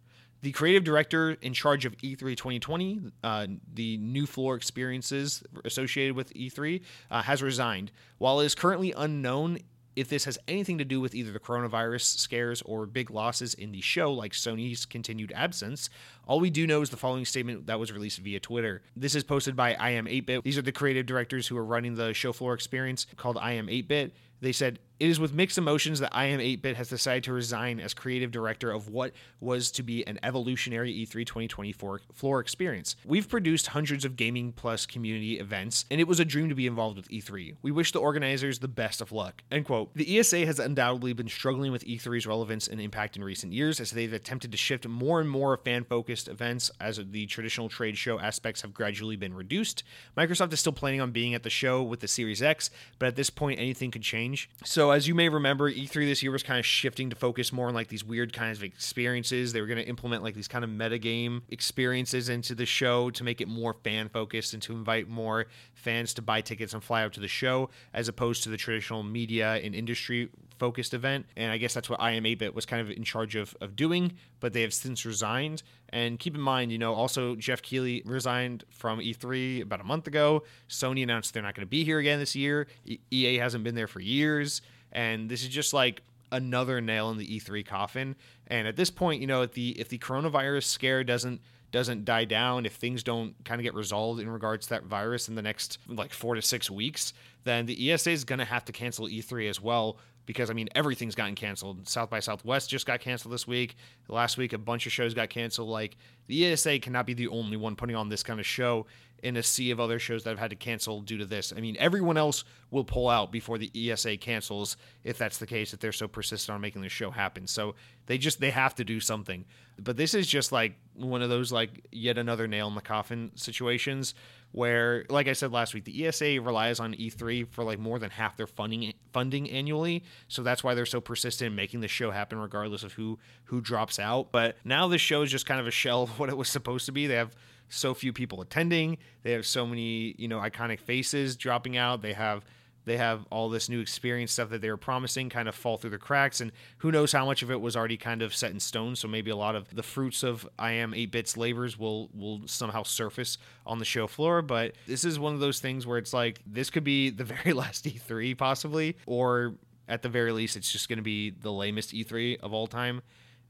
[0.42, 6.34] The creative director in charge of E3 2020, uh, the new floor experiences associated with
[6.34, 7.94] E3, uh, has resigned.
[8.18, 9.60] While it is currently unknown
[9.96, 13.72] if this has anything to do with either the coronavirus scares or big losses in
[13.72, 15.90] the show, like Sony's continued absence,
[16.26, 18.82] all we do know is the following statement that was released via Twitter.
[18.96, 20.44] This is posted by I Am 8-Bit.
[20.44, 23.68] These are the creative directors who are running the show floor experience called I Am
[23.68, 24.14] 8-Bit.
[24.42, 27.34] They said, It is with mixed emotions that I Am 8 Bit has decided to
[27.34, 32.96] resign as creative director of what was to be an evolutionary E3 2024 floor experience.
[33.06, 36.68] We've produced hundreds of Gaming Plus community events, and it was a dream to be
[36.68, 37.56] involved with E3.
[37.62, 39.44] We wish the organizers the best of luck.
[39.52, 39.94] End quote.
[39.96, 43.92] The ESA has undoubtedly been struggling with E3's relevance and impact in recent years as
[43.92, 48.20] they've attempted to shift more and more fan focused events as the traditional trade show
[48.20, 49.84] aspects have gradually been reduced.
[50.16, 53.16] Microsoft is still planning on being at the show with the Series X, but at
[53.16, 54.50] this point, anything could change change.
[54.84, 57.70] So as you may remember, E3 this year was kind of shifting to focus more
[57.70, 59.54] on like these weird kinds of experiences.
[59.54, 63.24] They were going to implement like these kind of metagame experiences into the show to
[63.24, 67.02] make it more fan focused and to invite more fans to buy tickets and fly
[67.02, 70.28] out to the show as opposed to the traditional media and industry
[70.60, 71.28] focused event.
[71.38, 73.78] And I guess that's what I Am 8-Bit was kind of in charge of, of
[73.78, 75.64] doing, but they have since resigned.
[75.94, 80.08] And keep in mind, you know, also Geoff Keighley resigned from E3 about a month
[80.08, 80.42] ago.
[80.68, 82.66] Sony announced they're not going to be here again this year.
[83.12, 84.64] EA hasn't been there for years.
[84.92, 86.02] And this is just like
[86.32, 88.16] another nail in the E3 coffin.
[88.48, 92.26] And at this point, you know, if the if the coronavirus scare doesn't doesn't die
[92.26, 95.44] down, if things don't kind of get resolved in regards to that virus in the
[95.44, 99.08] next like four to six weeks, then the ESA is going to have to cancel
[99.08, 101.88] E3 as well because I mean everything's gotten canceled.
[101.88, 103.76] South by Southwest just got canceled this week.
[104.08, 105.70] Last week a bunch of shows got canceled.
[105.70, 108.86] Like the ESA cannot be the only one putting on this kind of show
[109.22, 111.54] in a sea of other shows that have had to cancel due to this.
[111.56, 115.74] I mean everyone else will pull out before the ESA cancels if that's the case
[115.74, 117.48] if they're so persistent on making the show happen.
[117.48, 119.46] So they just they have to do something.
[119.80, 123.32] But this is just like one of those like yet another nail in the coffin
[123.36, 124.14] situations
[124.54, 128.12] where, like I said last week, the ESA relies on E3 for like more than
[128.12, 130.04] half their funding funding annually.
[130.28, 133.62] So that's why they're so persistent in making the show happen, regardless of who who
[133.62, 134.32] drops out.
[134.32, 136.86] But now this show is just kind of a shell of what it was supposed
[136.86, 137.08] to be.
[137.08, 137.36] They have
[137.68, 139.00] so few people attending.
[139.24, 142.04] They have so many you know iconic faces dropping out.
[142.04, 142.46] They have
[142.86, 145.92] they have all this new experience stuff that they were promising kind of fall through
[145.92, 148.60] the cracks and who knows how much of it was already kind of set in
[148.60, 148.96] stone.
[148.96, 152.84] So maybe a lot of the fruits of i am 8-bits labors will will somehow
[152.84, 154.42] surface on the show floor.
[154.42, 157.54] But this is one of those things where it's like this could be the very
[157.54, 159.56] last e3 possibly or
[159.88, 163.02] at the very least it's just going to be the lamest e3 of all time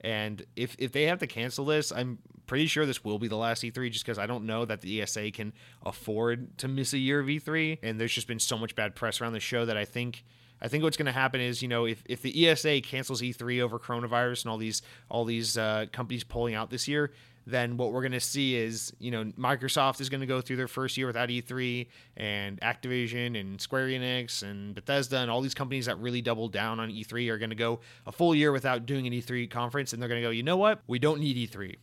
[0.04, 3.38] and if if they have to cancel this, I'm pretty sure this will be the
[3.38, 5.54] last E3 just because I don't know that the ESA can
[5.86, 7.80] afford to miss a year of E3.
[7.82, 10.24] And there's just been so much bad press around the show that I think
[10.62, 13.62] I think what's going to happen is, you know, if, if the ESA cancels E3
[13.62, 17.12] over coronavirus and all these all these uh, companies pulling out this year,
[17.46, 20.56] then what we're going to see is, you know, Microsoft is going to go through
[20.56, 25.54] their first year without E3, and Activision and Square Enix and Bethesda and all these
[25.54, 28.86] companies that really doubled down on E3 are going to go a full year without
[28.86, 30.82] doing an E3 conference, and they're going to go, you know what?
[30.88, 31.76] We don't need E3.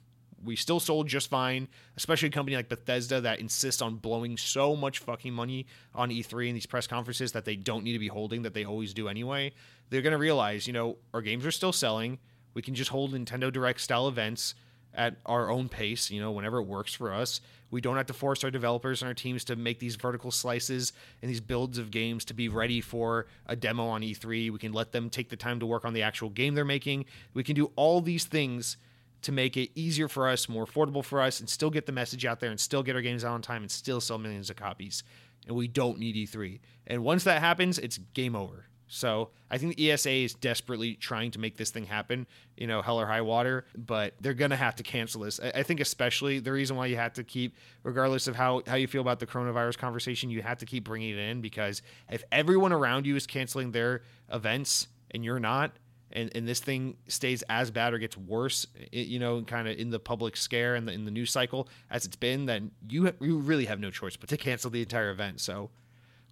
[0.43, 1.69] We still sold just fine,
[1.99, 6.47] especially a company like Bethesda that insists on blowing so much fucking money on E3
[6.47, 9.09] and these press conferences that they don't need to be holding, that they always do
[9.09, 9.53] anyway.
[9.91, 12.19] They're going to realize, you know, our games are still selling.
[12.55, 14.55] We can just hold Nintendo Direct style events
[14.95, 17.41] at our own pace, you know, whenever it works for us.
[17.71, 20.93] We don't have to force our developers and our teams to make these vertical slices
[21.23, 24.51] and these builds of games to be ready for a demo on E3.
[24.51, 27.05] We can let them take the time to work on the actual game they're making.
[27.33, 28.77] We can do all these things
[29.23, 32.25] to make it easier for us, more affordable for us, and still get the message
[32.25, 34.57] out there and still get our games out on time and still sell millions of
[34.57, 35.05] copies.
[35.47, 36.59] And we don't need E3.
[36.87, 38.67] And once that happens, it's game over.
[38.93, 42.27] So I think the ESA is desperately trying to make this thing happen,
[42.57, 45.39] you know, hell or high water, but they're going to have to cancel this.
[45.39, 48.89] I think especially the reason why you have to keep, regardless of how, how you
[48.89, 52.73] feel about the coronavirus conversation, you have to keep bringing it in because if everyone
[52.73, 55.71] around you is canceling their events and you're not,
[56.11, 59.91] and, and this thing stays as bad or gets worse, you know, kind of in
[59.91, 63.39] the public scare and the, in the news cycle as it's been, then you you
[63.39, 65.41] really have no choice but to cancel the entire event.
[65.41, 65.71] So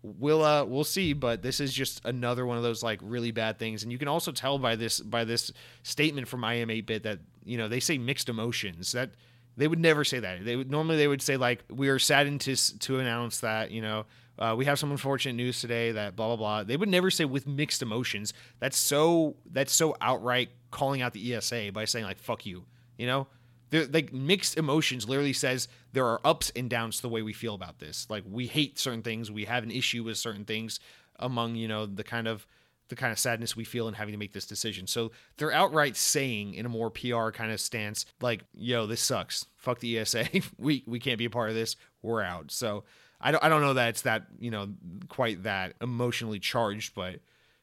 [0.02, 3.58] we'll uh we'll see but this is just another one of those like really bad
[3.58, 7.58] things and you can also tell by this by this statement from iam8bit that you
[7.58, 9.10] know they say mixed emotions that
[9.56, 12.40] they would never say that they would normally they would say like we are saddened
[12.40, 14.06] to to announce that you know
[14.38, 16.62] uh, we have some unfortunate news today that blah blah blah.
[16.62, 18.32] They would never say with mixed emotions.
[18.60, 22.64] That's so that's so outright calling out the ESA by saying like "fuck you."
[22.96, 23.26] You know,
[23.72, 27.54] like mixed emotions literally says there are ups and downs to the way we feel
[27.54, 28.06] about this.
[28.08, 30.80] Like we hate certain things, we have an issue with certain things
[31.18, 32.46] among you know the kind of
[32.88, 34.86] the kind of sadness we feel in having to make this decision.
[34.86, 39.46] So they're outright saying in a more PR kind of stance, like, yo, this sucks.
[39.56, 40.26] Fuck the ESA.
[40.58, 41.76] we we can't be a part of this.
[42.02, 42.50] We're out.
[42.50, 42.84] So
[43.20, 44.68] I don't I don't know that it's that you know
[45.08, 47.20] quite that emotionally charged, but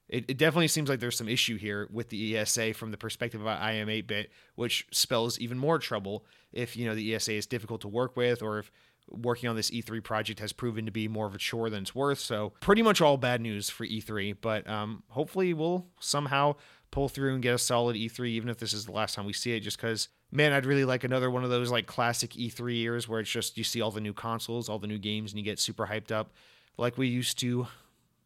[0.08, 3.45] it, it definitely seems like there's some issue here with the ESA from the perspective
[3.45, 7.47] of IM 8 bit, which spells even more trouble if you know the ESA is
[7.47, 8.72] difficult to work with or if
[9.10, 11.93] working on this E3 project has proven to be more of a chore than it's
[11.93, 12.20] worth.
[12.20, 16.56] So pretty much all bad news for E3, but um, hopefully we'll somehow
[16.91, 19.34] pull through and get a solid E3, even if this is the last time we
[19.34, 22.76] see it, just because man, I'd really like another one of those like classic E3
[22.76, 25.39] years where it's just you see all the new consoles, all the new games, and
[25.39, 26.34] you get super hyped up,
[26.78, 27.68] like we used to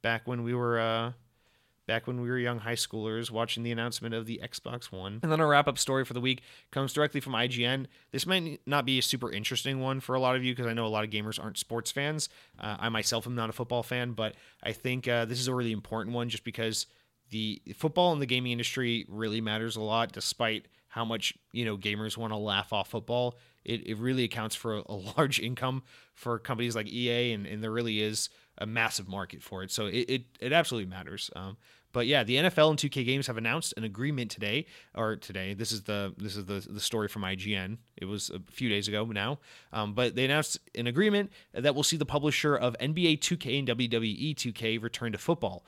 [0.01, 1.11] back when we were uh,
[1.89, 5.19] back when we were young high schoolers watching the announcement of the Xbox One.
[5.23, 7.87] And then our wrap up story for the week comes directly from IGN.
[8.11, 10.73] This might not be a super interesting one for a lot of you because I
[10.73, 12.29] know a lot of gamers aren't sports fans.
[12.59, 15.55] Uh, I myself am not a football fan, but I think uh, this is a
[15.55, 16.85] really important one just because
[17.31, 21.75] the football in the gaming industry really matters a lot, despite how much you know
[21.75, 23.39] gamers want to laugh off football.
[23.65, 25.81] It, it really accounts for a, a large income
[26.13, 28.29] for companies like EA, and, and there really is
[28.59, 29.71] a massive market for it.
[29.71, 31.31] So it, it, it absolutely matters.
[31.35, 31.57] Um,
[31.91, 35.53] but yeah, the NFL and 2K Games have announced an agreement today, or today.
[35.53, 37.77] This is the this is the the story from IGN.
[37.97, 39.39] It was a few days ago now,
[39.73, 43.67] um, but they announced an agreement that will see the publisher of NBA 2K and
[43.67, 45.65] WWE 2K return to football.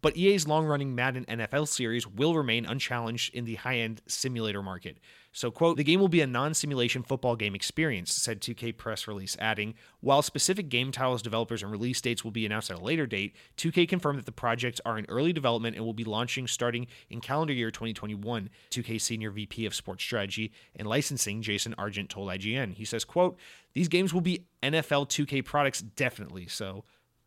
[0.00, 4.62] But EA's long running Madden NFL series will remain unchallenged in the high end simulator
[4.62, 4.98] market.
[5.38, 9.06] So, quote, the game will be a non simulation football game experience, said 2K press
[9.06, 12.82] release, adding, while specific game titles, developers, and release dates will be announced at a
[12.82, 16.48] later date, 2K confirmed that the projects are in early development and will be launching
[16.48, 18.50] starting in calendar year 2021.
[18.72, 22.74] 2K senior VP of sports strategy and licensing, Jason Argent, told IGN.
[22.74, 23.38] He says, quote,
[23.74, 26.48] these games will be NFL 2K products definitely.
[26.48, 26.82] So,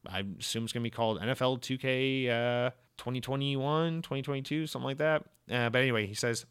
[0.05, 5.23] I assume it's going to be called NFL 2K uh, 2021, 2022, something like that.
[5.49, 6.45] Uh, but anyway, he says,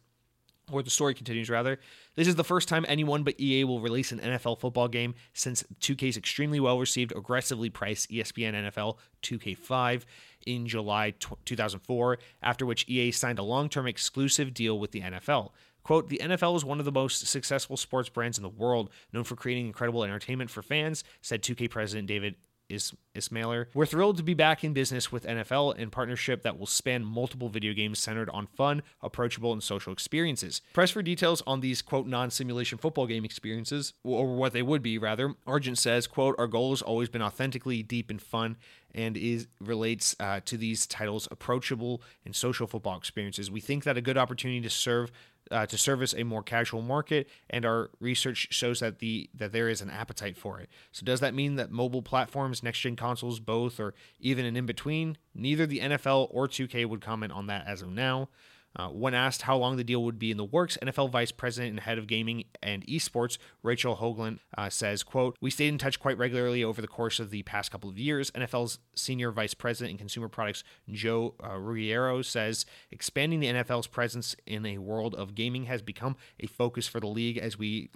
[0.71, 1.79] or the story continues rather.
[2.15, 5.63] This is the first time anyone but EA will release an NFL football game since
[5.79, 10.03] 2K's extremely well received, aggressively priced ESPN NFL 2K5
[10.45, 11.13] in July
[11.45, 15.51] 2004, after which EA signed a long term exclusive deal with the NFL.
[15.83, 19.23] Quote, the NFL is one of the most successful sports brands in the world, known
[19.23, 22.35] for creating incredible entertainment for fans, said 2K president David
[22.71, 23.67] is Ismailer.
[23.73, 27.49] We're thrilled to be back in business with NFL in partnership that will span multiple
[27.49, 30.61] video games centered on fun, approachable, and social experiences.
[30.73, 34.97] Press for details on these quote non-simulation football game experiences, or what they would be
[34.97, 35.35] rather.
[35.45, 38.57] Argent says, quote, our goal has always been authentically deep and fun
[38.93, 43.49] and is relates uh, to these titles approachable and social football experiences.
[43.49, 45.11] We think that a good opportunity to serve
[45.49, 49.69] uh, to service a more casual market, and our research shows that the that there
[49.69, 50.69] is an appetite for it.
[50.91, 54.65] So does that mean that mobile platforms, next gen consoles, both, or even an in
[54.65, 55.17] between?
[55.35, 58.29] Neither the NFL or 2K would comment on that as of now.
[58.75, 61.71] Uh, when asked how long the deal would be in the works, NFL Vice President
[61.71, 65.99] and Head of Gaming and Esports Rachel Hoagland uh, says, "quote We stayed in touch
[65.99, 69.91] quite regularly over the course of the past couple of years." NFL's Senior Vice President
[69.91, 75.35] and Consumer Products Joe uh, Ruggiero says, "Expanding the NFL's presence in a world of
[75.35, 77.89] gaming has become a focus for the league as we."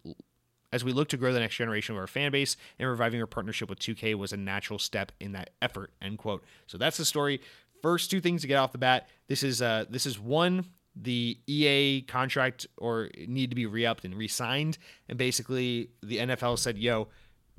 [0.73, 3.27] As we look to grow the next generation of our fan base and reviving our
[3.27, 5.91] partnership with 2K was a natural step in that effort.
[6.01, 6.43] End quote.
[6.67, 7.39] So that's the story
[7.85, 9.07] first two things to get off the bat.
[9.27, 10.65] This is uh this is one
[10.95, 16.79] the EA contract or need to be re-upped and re-signed and basically the NFL said,
[16.79, 17.09] "Yo,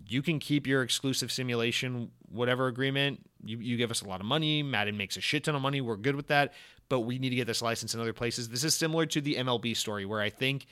[0.08, 3.20] you can keep your exclusive simulation whatever agreement.
[3.44, 4.64] You you give us a lot of money.
[4.64, 5.80] Madden makes a shit ton of money.
[5.80, 6.54] We're good with that,
[6.88, 9.36] but we need to get this license in other places." This is similar to the
[9.36, 10.66] MLB story where I think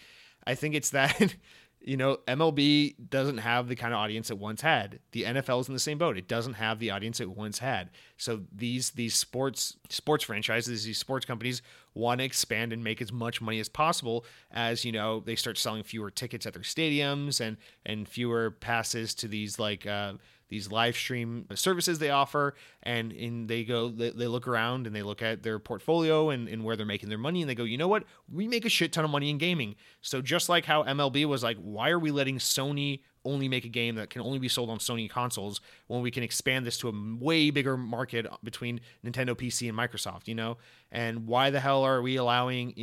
[0.49, 1.37] I think it's that
[1.87, 5.01] you know, MLB doesn't have the kind of audience it once had.
[5.13, 6.17] The NFL is in the same boat.
[6.17, 7.91] It doesn't have the audience it once had.
[8.17, 11.61] So these these sports sports franchises, these sports companies
[11.93, 15.59] want to expand and make as much money as possible as, you know, they start
[15.59, 20.15] selling fewer tickets at their stadiums and and fewer passes to these like uh
[20.55, 24.95] these live stream services they offer, and in they go they, they look around and
[24.95, 27.65] they look at their portfolio and, and where they're making their money, and they go,
[27.65, 29.75] you know what, we make a shit ton of money in gaming.
[30.01, 33.69] So just like how MLB was like, why are we letting Sony only make a
[33.69, 36.89] game that can only be sold on Sony consoles when we can expand this to
[36.89, 40.59] a way bigger market between Nintendo PC and Microsoft, you know?
[40.93, 42.75] And why the hell are we allowing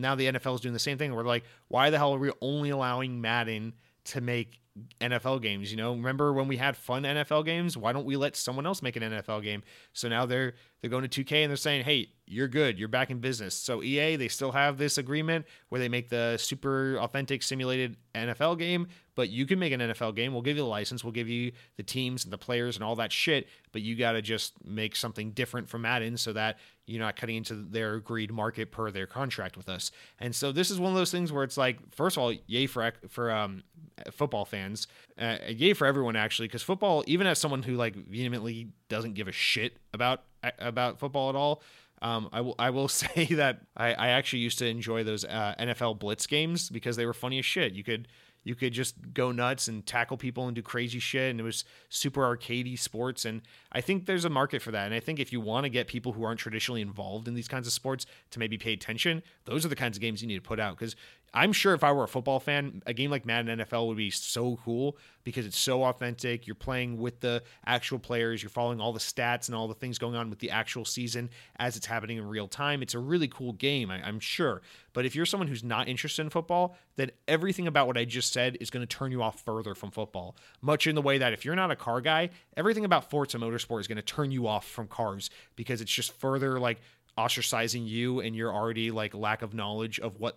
[0.00, 1.14] now the NFL is doing the same thing.
[1.14, 3.74] We're like, why the hell are we only allowing Madden
[4.06, 4.59] to make
[5.00, 5.70] NFL games.
[5.70, 7.76] You know, remember when we had fun NFL games?
[7.76, 9.62] Why don't we let someone else make an NFL game?
[9.92, 12.78] So now they're they're going to 2K and they're saying, "Hey, you're good.
[12.78, 16.36] You're back in business." So EA, they still have this agreement where they make the
[16.38, 20.32] super authentic simulated NFL game, but you can make an NFL game.
[20.32, 22.96] We'll give you the license, we'll give you the teams and the players and all
[22.96, 27.00] that shit, but you got to just make something different from Madden so that you're
[27.00, 29.90] not cutting into their agreed market per their contract with us.
[30.18, 32.66] And so this is one of those things where it's like, first of all, yay
[32.66, 33.62] for for um,
[34.10, 38.68] football fans, uh, yay for everyone actually, because football, even as someone who like vehemently
[38.88, 40.24] doesn't give a shit about
[40.58, 41.62] about football at all.
[42.02, 45.54] Um, I will I will say that I, I actually used to enjoy those uh,
[45.58, 47.72] NFL blitz games because they were funny as shit.
[47.72, 48.08] You could
[48.42, 51.64] you could just go nuts and tackle people and do crazy shit and it was
[51.88, 53.42] super arcadey sports and
[53.72, 55.86] i think there's a market for that and i think if you want to get
[55.86, 59.64] people who aren't traditionally involved in these kinds of sports to maybe pay attention those
[59.64, 60.96] are the kinds of games you need to put out because
[61.32, 64.10] I'm sure if I were a football fan, a game like Madden NFL would be
[64.10, 66.46] so cool because it's so authentic.
[66.46, 69.98] You're playing with the actual players, you're following all the stats and all the things
[69.98, 72.82] going on with the actual season as it's happening in real time.
[72.82, 74.60] It's a really cool game, I, am sure.
[74.92, 78.32] But if you're someone who's not interested in football, then everything about what I just
[78.32, 80.36] said is going to turn you off further from football.
[80.60, 83.80] Much in the way that if you're not a car guy, everything about Forza Motorsport
[83.80, 86.80] is going to turn you off from cars because it's just further like
[87.16, 90.36] ostracizing you and your already like lack of knowledge of what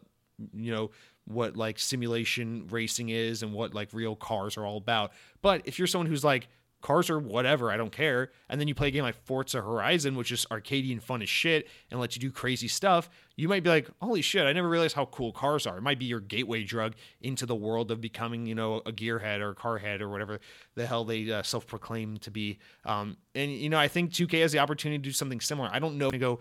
[0.53, 0.91] you know
[1.25, 5.11] what like simulation racing is and what like real cars are all about.
[5.41, 6.47] But if you're someone who's like
[6.81, 10.15] cars are whatever, I don't care, and then you play a game like Forza Horizon,
[10.15, 13.63] which is arcadey and fun as shit and lets you do crazy stuff, you might
[13.63, 15.77] be like, holy shit, I never realized how cool cars are.
[15.77, 19.39] It might be your gateway drug into the world of becoming, you know, a gearhead
[19.39, 20.39] or a car head or whatever
[20.75, 22.59] the hell they uh, self-proclaim to be.
[22.85, 25.69] Um, and you know, I think 2K has the opportunity to do something similar.
[25.71, 26.39] I don't know to go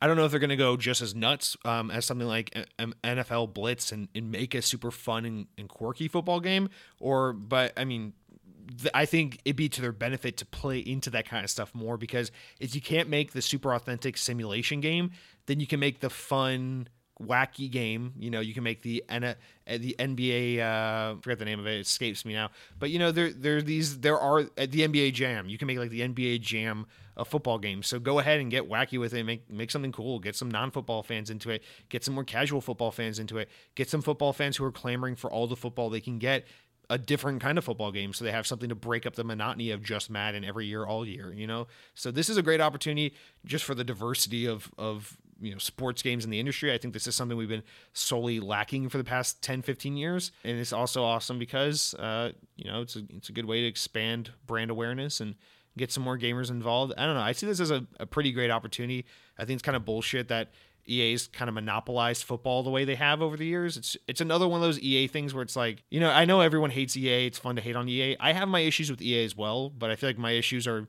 [0.00, 2.54] I don't know if they're going to go just as nuts um, as something like
[2.78, 6.68] NFL Blitz and, and make a super fun and, and, quirky football game,
[7.00, 8.12] or but I mean,
[8.80, 11.74] th- I think it'd be to their benefit to play into that kind of stuff
[11.74, 12.30] more because
[12.60, 15.10] if you can't make the super authentic simulation game,
[15.46, 16.88] then you can make the fun
[17.20, 18.12] wacky game.
[18.18, 19.34] You know, you can make the N- uh,
[19.66, 20.60] the NBA.
[20.60, 21.74] Uh, forget the name of it.
[21.74, 22.50] It escapes me now.
[22.78, 25.48] But you know, there there are these there are uh, the NBA Jam.
[25.48, 26.86] You can make like the NBA Jam
[27.18, 27.82] a football game.
[27.82, 29.24] So go ahead and get wacky with it.
[29.24, 30.18] Make make something cool.
[30.20, 31.62] Get some non football fans into it.
[31.88, 33.48] Get some more casual football fans into it.
[33.74, 36.46] Get some football fans who are clamoring for all the football they can get
[36.90, 39.70] a different kind of football game so they have something to break up the monotony
[39.70, 43.14] of just Madden every year all year you know so this is a great opportunity
[43.44, 46.94] just for the diversity of of you know sports games in the industry i think
[46.94, 47.62] this is something we've been
[47.92, 52.70] solely lacking for the past 10 15 years and it's also awesome because uh, you
[52.70, 55.34] know it's a, it's a good way to expand brand awareness and
[55.78, 58.32] get some more gamers involved i don't know i see this as a, a pretty
[58.32, 59.04] great opportunity
[59.38, 60.50] i think it's kind of bullshit that
[60.88, 63.76] EA's kind of monopolized football the way they have over the years.
[63.76, 66.40] It's it's another one of those EA things where it's like, you know, I know
[66.40, 67.26] everyone hates EA.
[67.26, 68.16] It's fun to hate on EA.
[68.18, 70.88] I have my issues with EA as well, but I feel like my issues are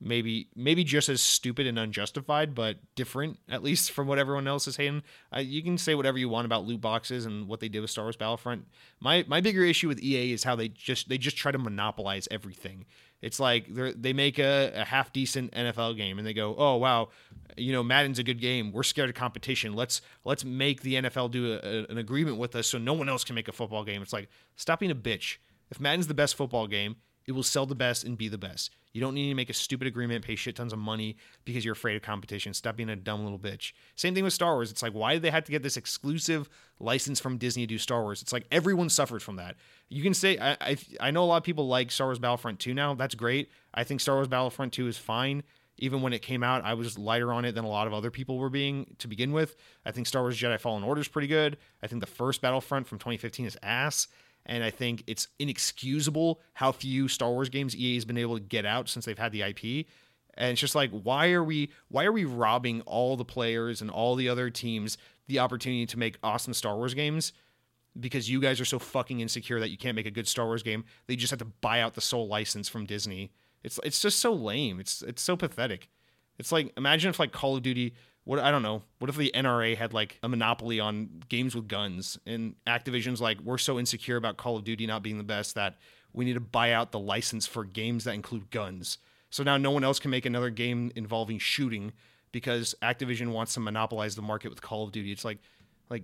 [0.00, 4.66] maybe maybe just as stupid and unjustified, but different at least from what everyone else
[4.66, 5.02] is hating.
[5.38, 8.04] You can say whatever you want about loot boxes and what they did with Star
[8.04, 8.66] Wars Battlefront.
[9.00, 12.28] My my bigger issue with EA is how they just they just try to monopolize
[12.30, 12.84] everything.
[13.26, 17.08] It's like they make a, a half decent NFL game and they go, oh wow,
[17.56, 18.70] you know Madden's a good game.
[18.70, 19.72] We're scared of competition.
[19.74, 23.08] Let's let's make the NFL do a, a, an agreement with us so no one
[23.08, 24.00] else can make a football game.
[24.00, 25.38] It's like stop being a bitch.
[25.72, 26.94] If Madden's the best football game,
[27.26, 28.70] it will sell the best and be the best.
[28.96, 31.74] You don't need to make a stupid agreement, pay shit tons of money because you're
[31.74, 32.54] afraid of competition.
[32.54, 33.72] Stop being a dumb little bitch.
[33.94, 34.70] Same thing with Star Wars.
[34.70, 36.48] It's like, why did they have to get this exclusive
[36.80, 38.22] license from Disney to do Star Wars?
[38.22, 39.56] It's like everyone suffered from that.
[39.90, 42.58] You can say, I, I, I know a lot of people like Star Wars Battlefront
[42.58, 42.94] 2 now.
[42.94, 43.50] That's great.
[43.74, 45.42] I think Star Wars Battlefront 2 is fine.
[45.76, 48.10] Even when it came out, I was lighter on it than a lot of other
[48.10, 49.56] people were being to begin with.
[49.84, 51.58] I think Star Wars Jedi Fallen Order is pretty good.
[51.82, 54.08] I think the first Battlefront from 2015 is ass
[54.46, 58.42] and I think it's inexcusable how few Star Wars games EA has been able to
[58.42, 59.86] get out since they've had the IP.
[60.34, 63.90] And it's just like, why are we why are we robbing all the players and
[63.90, 67.32] all the other teams the opportunity to make awesome Star Wars games?
[67.98, 70.62] Because you guys are so fucking insecure that you can't make a good Star Wars
[70.62, 70.84] game.
[71.06, 73.32] They just have to buy out the sole license from Disney.
[73.64, 74.78] It's it's just so lame.
[74.78, 75.88] It's it's so pathetic.
[76.38, 77.94] It's like imagine if like Call of Duty
[78.26, 78.82] what I don't know.
[78.98, 83.40] What if the NRA had like a monopoly on games with guns and Activision's like
[83.40, 85.76] we're so insecure about Call of Duty not being the best that
[86.12, 88.98] we need to buy out the license for games that include guns.
[89.30, 91.92] So now no one else can make another game involving shooting
[92.32, 95.12] because Activision wants to monopolize the market with Call of Duty.
[95.12, 95.38] It's like,
[95.88, 96.02] like,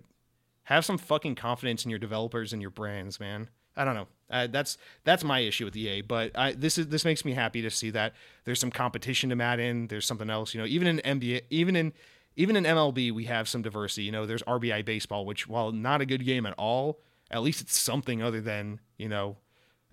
[0.65, 3.49] have some fucking confidence in your developers and your brands, man.
[3.77, 4.07] I don't know.
[4.33, 7.61] Uh, that's that's my issue with EA, but I, this is this makes me happy
[7.63, 8.15] to see that
[8.45, 9.89] there's some competition to add in.
[9.89, 10.67] There's something else, you know.
[10.67, 11.93] Even in NBA, even in
[12.35, 14.05] even in MLB, we have some diversity.
[14.05, 16.99] You know, there's RBI baseball, which while not a good game at all,
[17.31, 19.37] at least it's something other than you know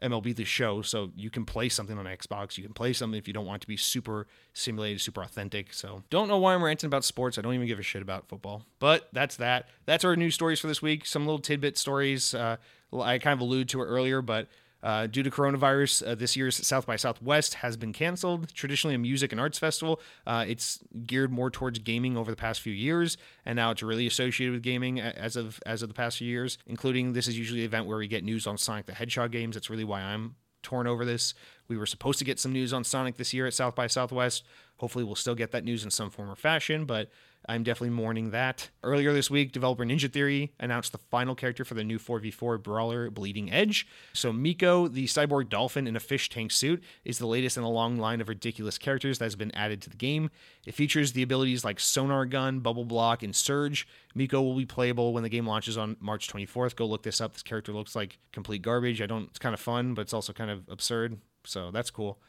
[0.01, 0.81] MLB the show.
[0.81, 2.57] So you can play something on Xbox.
[2.57, 5.73] You can play something if you don't want to be super simulated, super authentic.
[5.73, 7.37] So don't know why I'm ranting about sports.
[7.37, 8.63] I don't even give a shit about football.
[8.79, 9.67] But that's that.
[9.85, 11.05] That's our news stories for this week.
[11.05, 12.33] Some little tidbit stories.
[12.33, 12.57] Uh,
[12.93, 14.47] I kind of alluded to it earlier, but
[14.81, 18.53] uh, due to coronavirus, uh, this year's South by Southwest has been canceled.
[18.53, 22.61] Traditionally a music and arts festival, uh, it's geared more towards gaming over the past
[22.61, 26.17] few years, and now it's really associated with gaming as of as of the past
[26.17, 26.57] few years.
[26.65, 29.55] Including this is usually the event where we get news on Sonic the Hedgehog games.
[29.55, 31.33] That's really why I'm torn over this.
[31.67, 34.43] We were supposed to get some news on Sonic this year at South by Southwest.
[34.77, 37.09] Hopefully, we'll still get that news in some form or fashion, but
[37.49, 38.69] I'm definitely mourning that.
[38.83, 43.09] Earlier this week, developer Ninja Theory announced the final character for the new 4v4 brawler
[43.09, 43.87] Bleeding Edge.
[44.13, 47.69] So, Mekko, the cyborg dolphin in a fish tank suit, is the latest in a
[47.69, 50.29] long line of ridiculous characters that has been added to the game.
[50.67, 53.87] It features the abilities like Sonar Gun, Bubble Block, and Surge.
[54.15, 56.75] Mekko will be playable when the game launches on March 24th.
[56.75, 57.33] Go look this up.
[57.33, 59.01] This character looks like complete garbage.
[59.01, 61.17] I don't, it's kind of fun, but it's also kind of absurd.
[61.45, 62.19] So, that's cool.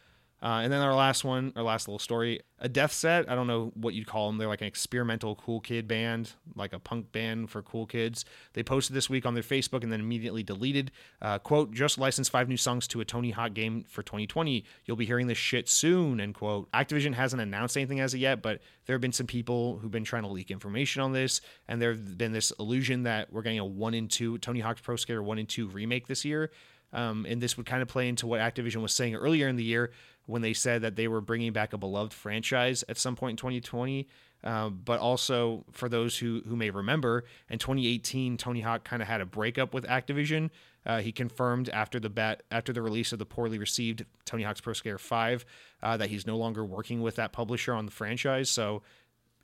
[0.43, 3.31] Uh, and then our last one, our last little story, a death set.
[3.31, 4.39] I don't know what you'd call them.
[4.39, 8.25] They're like an experimental cool kid band, like a punk band for cool kids.
[8.55, 10.93] They posted this week on their Facebook and then immediately deleted.
[11.21, 14.65] Uh, quote, just licensed five new songs to a Tony Hawk game for 2020.
[14.87, 16.71] You'll be hearing this shit soon, end quote.
[16.73, 20.05] Activision hasn't announced anything as of yet, but there have been some people who've been
[20.05, 21.43] trying to leak information on this.
[21.69, 24.81] And there have been this illusion that we're getting a one in two Tony Hawk's
[24.81, 26.51] Pro Skater 1 and 2 remake this year.
[26.93, 29.63] Um, and this would kind of play into what Activision was saying earlier in the
[29.63, 29.93] year
[30.31, 33.37] when they said that they were bringing back a beloved franchise at some point in
[33.37, 34.09] 2020.
[34.43, 39.09] Uh, but also for those who who may remember, in 2018, Tony Hawk kind of
[39.09, 40.49] had a breakup with Activision.
[40.87, 44.63] Uh, he confirmed after the bat after the release of the poorly received Tony Hawk's
[44.63, 45.45] Pro Skater 5
[45.83, 48.49] uh, that he's no longer working with that publisher on the franchise.
[48.49, 48.83] So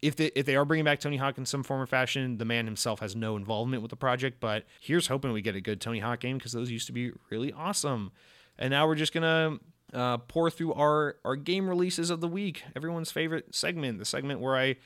[0.00, 2.44] if they if they are bringing back Tony Hawk in some form or fashion, the
[2.46, 4.40] man himself has no involvement with the project.
[4.40, 7.12] But here's hoping we get a good Tony Hawk game because those used to be
[7.30, 8.12] really awesome.
[8.58, 9.58] And now we're just gonna
[9.92, 12.64] uh, pour through our our game releases of the week.
[12.74, 14.76] Everyone's favorite segment, the segment where I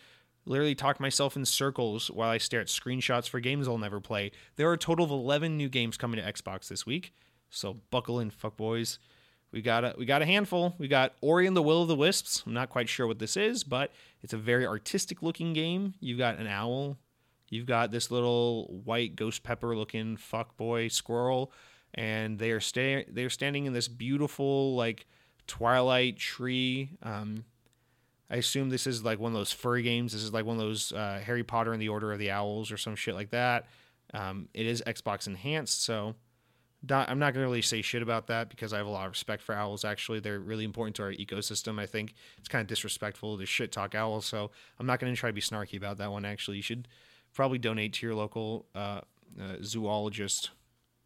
[0.44, 4.32] literally talk myself in circles while I stare at screenshots for games I'll never play.
[4.56, 7.12] There are a total of 11 new games coming to Xbox this week,
[7.50, 8.98] so buckle in, fuck boys.
[9.52, 10.74] We got a we got a handful.
[10.78, 12.44] We got Ori and the Will of the Wisps.
[12.46, 13.92] I'm not quite sure what this is, but
[14.22, 15.94] it's a very artistic looking game.
[16.00, 16.98] You've got an owl.
[17.48, 21.52] You've got this little white ghost pepper looking fuck boy squirrel
[21.94, 25.06] and they are stay they're standing in this beautiful like
[25.46, 26.90] twilight tree.
[27.02, 27.44] Um,
[28.30, 30.12] I assume this is like one of those furry games.
[30.12, 32.70] This is like one of those uh, Harry Potter and the Order of the Owls
[32.70, 33.66] or some shit like that.
[34.14, 36.14] Um, it is Xbox enhanced, so
[36.88, 39.06] not, I'm not going to really say shit about that because I have a lot
[39.06, 39.84] of respect for owls.
[39.84, 41.78] Actually, they're really important to our ecosystem.
[41.78, 45.18] I think it's kind of disrespectful to shit talk owls, so I'm not going to
[45.18, 46.24] try to be snarky about that one.
[46.24, 46.88] Actually, you should
[47.34, 49.00] probably donate to your local uh,
[49.40, 50.50] uh, zoologist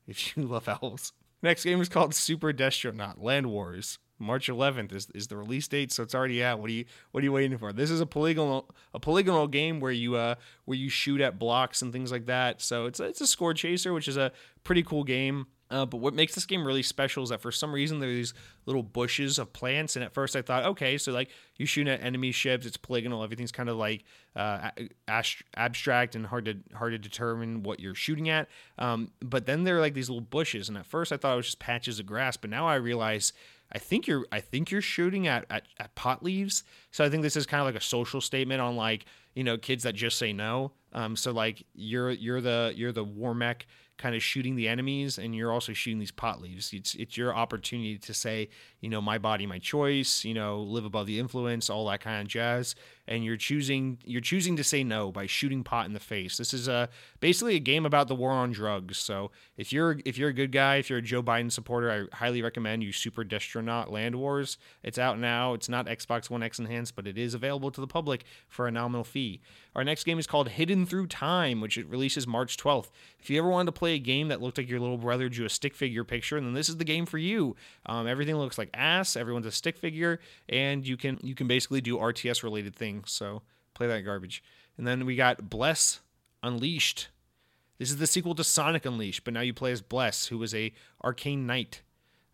[0.06, 1.12] if you love owls.
[1.42, 3.98] Next game is called Super Destronaut Land Wars.
[4.18, 6.60] March 11th is, is the release date, so it's already out.
[6.60, 7.72] What are you What are you waiting for?
[7.72, 11.82] This is a polygonal a polygonal game where you uh where you shoot at blocks
[11.82, 12.62] and things like that.
[12.62, 14.32] So it's a, it's a score chaser, which is a
[14.62, 15.46] pretty cool game.
[15.74, 18.12] Uh, but what makes this game really special is that for some reason there are
[18.12, 18.32] these
[18.64, 22.00] little bushes of plants, and at first I thought, okay, so like you shoot at
[22.00, 24.04] enemy ships, it's polygonal, everything's kind of like
[24.36, 24.70] uh,
[25.08, 28.48] ast- abstract and hard to hard to determine what you're shooting at.
[28.78, 31.38] Um, but then there are like these little bushes, and at first I thought it
[31.38, 33.32] was just patches of grass, but now I realize
[33.72, 36.62] I think you're I think you're shooting at, at, at pot leaves.
[36.92, 39.58] So I think this is kind of like a social statement on like you know
[39.58, 40.70] kids that just say no.
[40.92, 43.66] Um, so like you're you're the you're the war mech
[43.96, 46.72] kind of shooting the enemies and you're also shooting these pot leaves.
[46.72, 48.48] It's it's your opportunity to say,
[48.84, 52.20] you know, my body, my choice, you know, live above the influence, all that kind
[52.20, 52.74] of jazz.
[53.08, 56.36] And you're choosing you're choosing to say no by shooting pot in the face.
[56.36, 58.98] This is a basically a game about the war on drugs.
[58.98, 62.16] So if you're if you're a good guy, if you're a Joe Biden supporter, I
[62.16, 64.58] highly recommend you Super Destronaut Land Wars.
[64.82, 65.54] It's out now.
[65.54, 68.70] It's not Xbox One X enhanced, but it is available to the public for a
[68.70, 69.40] nominal fee.
[69.74, 72.90] Our next game is called Hidden Through Time, which it releases March 12th.
[73.18, 75.46] If you ever wanted to play a game that looked like your little brother drew
[75.46, 77.56] a stick figure picture, then this is the game for you.
[77.86, 79.16] Um, everything looks like ass.
[79.16, 83.10] Everyone's a stick figure, and you can you can basically do RTS related things.
[83.12, 83.42] So
[83.74, 84.42] play that garbage.
[84.76, 86.00] And then we got Bless
[86.42, 87.08] Unleashed.
[87.78, 90.54] This is the sequel to Sonic Unleashed, but now you play as Bless, who is
[90.54, 90.72] a
[91.02, 91.82] arcane knight.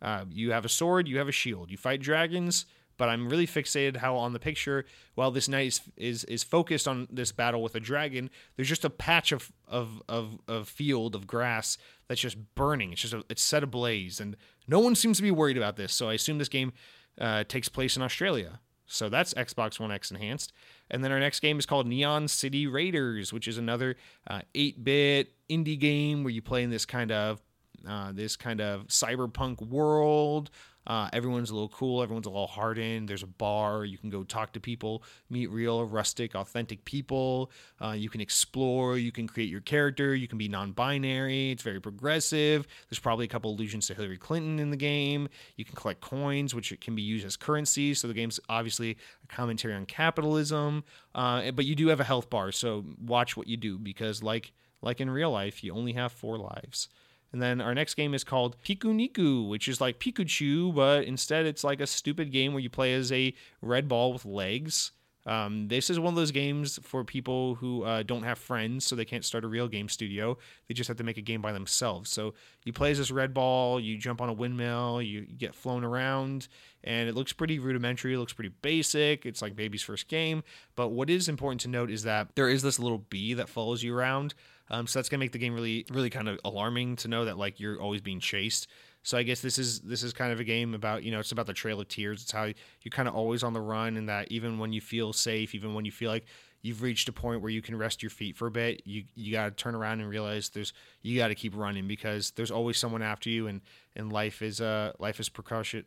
[0.02, 2.66] Uh, you have a sword, you have a shield, you fight dragons.
[3.00, 4.84] But I'm really fixated how on the picture,
[5.14, 8.84] while this knight is, is is focused on this battle with a dragon, there's just
[8.84, 11.78] a patch of of of, of field of grass
[12.08, 12.92] that's just burning.
[12.92, 14.36] It's just a, it's set ablaze, and
[14.66, 15.92] no one seems to be worried about this.
[15.92, 16.72] So I assume this game
[17.20, 18.60] uh, takes place in Australia.
[18.86, 20.52] So that's Xbox One X enhanced.
[20.90, 23.96] And then our next game is called Neon City Raiders, which is another
[24.26, 27.40] uh, 8-bit indie game where you play in this kind of
[27.88, 30.50] uh, this kind of cyberpunk world.
[30.86, 32.02] Uh, everyone's a little cool.
[32.02, 33.08] Everyone's a little hardened.
[33.08, 33.84] There's a bar.
[33.84, 37.50] You can go talk to people, meet real, rustic, authentic people.
[37.80, 38.96] Uh, you can explore.
[38.96, 40.14] You can create your character.
[40.14, 41.50] You can be non binary.
[41.50, 42.66] It's very progressive.
[42.88, 45.28] There's probably a couple allusions to Hillary Clinton in the game.
[45.56, 47.94] You can collect coins, which can be used as currency.
[47.94, 50.84] So the game's obviously a commentary on capitalism.
[51.14, 52.52] Uh, but you do have a health bar.
[52.52, 54.52] So watch what you do because, like,
[54.82, 56.88] like in real life, you only have four lives.
[57.32, 61.62] And then our next game is called Pikuniku, which is like Pikachu, but instead it's
[61.62, 64.92] like a stupid game where you play as a red ball with legs.
[65.26, 68.96] Um, this is one of those games for people who uh, don't have friends, so
[68.96, 70.38] they can't start a real game studio.
[70.66, 72.10] They just have to make a game by themselves.
[72.10, 75.84] So you play as this red ball, you jump on a windmill, you, get flown
[75.84, 76.48] around,
[76.82, 78.14] and it looks pretty rudimentary.
[78.14, 79.26] It looks pretty basic.
[79.26, 80.42] It's like baby's first game.
[80.74, 83.82] But what is important to note is that there is this little bee that follows
[83.82, 84.34] you around.
[84.70, 87.36] Um, so that's gonna make the game really, really kind of alarming to know that
[87.36, 88.68] like you're always being chased.
[89.02, 91.32] So I guess this is this is kind of a game about you know it's
[91.32, 92.22] about the Trail of Tears.
[92.22, 95.12] It's how you're kind of always on the run, and that even when you feel
[95.12, 96.26] safe, even when you feel like
[96.62, 99.32] you've reached a point where you can rest your feet for a bit, you you
[99.32, 102.76] got to turn around and realize there's you got to keep running because there's always
[102.76, 103.62] someone after you, and
[103.96, 105.84] and life is uh life is precocious,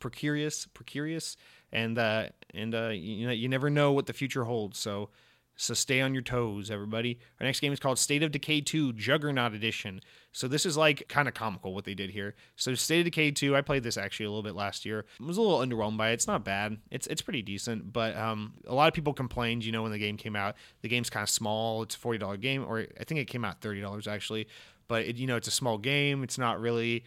[0.00, 1.36] precarious, precarious,
[1.72, 4.78] and uh and uh you know you never know what the future holds.
[4.78, 5.10] So
[5.56, 7.18] so stay on your toes, everybody.
[7.40, 10.00] Our next game is called State of Decay 2 Juggernaut Edition.
[10.32, 12.34] So this is like kind of comical what they did here.
[12.56, 15.04] So State of Decay 2, I played this actually a little bit last year.
[15.20, 16.14] I was a little underwhelmed by it.
[16.14, 16.78] It's not bad.
[16.90, 19.98] It's it's pretty decent, but um, a lot of people complained, you know, when the
[19.98, 20.56] game came out.
[20.80, 21.82] The game's kind of small.
[21.82, 24.48] It's a $40 game or I think it came out $30 actually.
[24.88, 26.22] But it, you know, it's a small game.
[26.22, 27.04] It's not really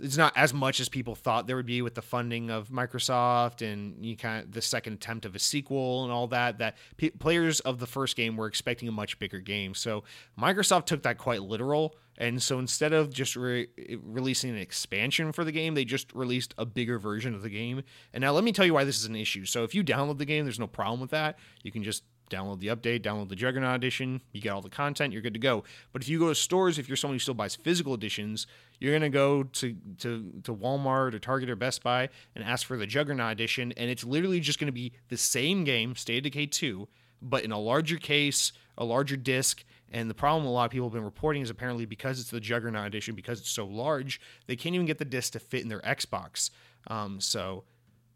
[0.00, 3.62] it's not as much as people thought there would be with the funding of Microsoft
[3.62, 6.58] and you kind of the second attempt of a sequel and all that.
[6.58, 9.74] That p- players of the first game were expecting a much bigger game.
[9.74, 10.04] So
[10.38, 13.68] Microsoft took that quite literal, and so instead of just re-
[14.02, 17.82] releasing an expansion for the game, they just released a bigger version of the game.
[18.12, 19.44] And now let me tell you why this is an issue.
[19.44, 21.38] So if you download the game, there's no problem with that.
[21.62, 25.12] You can just download the update, download the Juggernaut edition, you get all the content,
[25.12, 25.64] you're good to go.
[25.92, 28.46] But if you go to stores, if you're someone who still buys physical editions,
[28.78, 32.76] you're gonna go to to to Walmart or Target or Best Buy and ask for
[32.76, 36.46] the Juggernaut edition, and it's literally just gonna be the same game, State of Decay
[36.46, 36.88] 2,
[37.20, 39.64] but in a larger case, a larger disc.
[39.92, 42.38] And the problem a lot of people have been reporting is apparently because it's the
[42.40, 45.68] Juggernaut edition, because it's so large, they can't even get the disc to fit in
[45.68, 46.50] their Xbox.
[46.86, 47.64] Um, so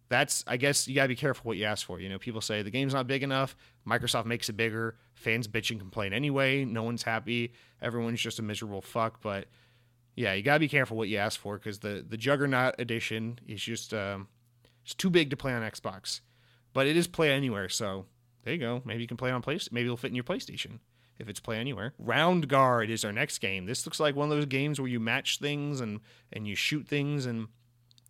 [0.08, 2.00] that's I guess you gotta be careful what you ask for.
[2.00, 3.56] You know, people say the game's not big enough.
[3.86, 4.96] Microsoft makes it bigger.
[5.14, 6.64] Fans bitch and complain anyway.
[6.64, 7.52] No one's happy.
[7.82, 9.20] Everyone's just a miserable fuck.
[9.20, 9.46] But
[10.16, 13.62] yeah, you gotta be careful what you ask for because the the Juggernaut edition is
[13.62, 14.28] just um,
[14.82, 16.20] it's too big to play on Xbox,
[16.72, 17.68] but it is play anywhere.
[17.68, 18.06] So
[18.44, 18.82] there you go.
[18.84, 19.72] Maybe you can play on PlayStation.
[19.72, 20.78] Maybe it'll fit in your PlayStation
[21.18, 21.94] if it's play anywhere.
[22.02, 23.66] Roundguard is our next game.
[23.66, 26.00] This looks like one of those games where you match things and
[26.32, 27.48] and you shoot things and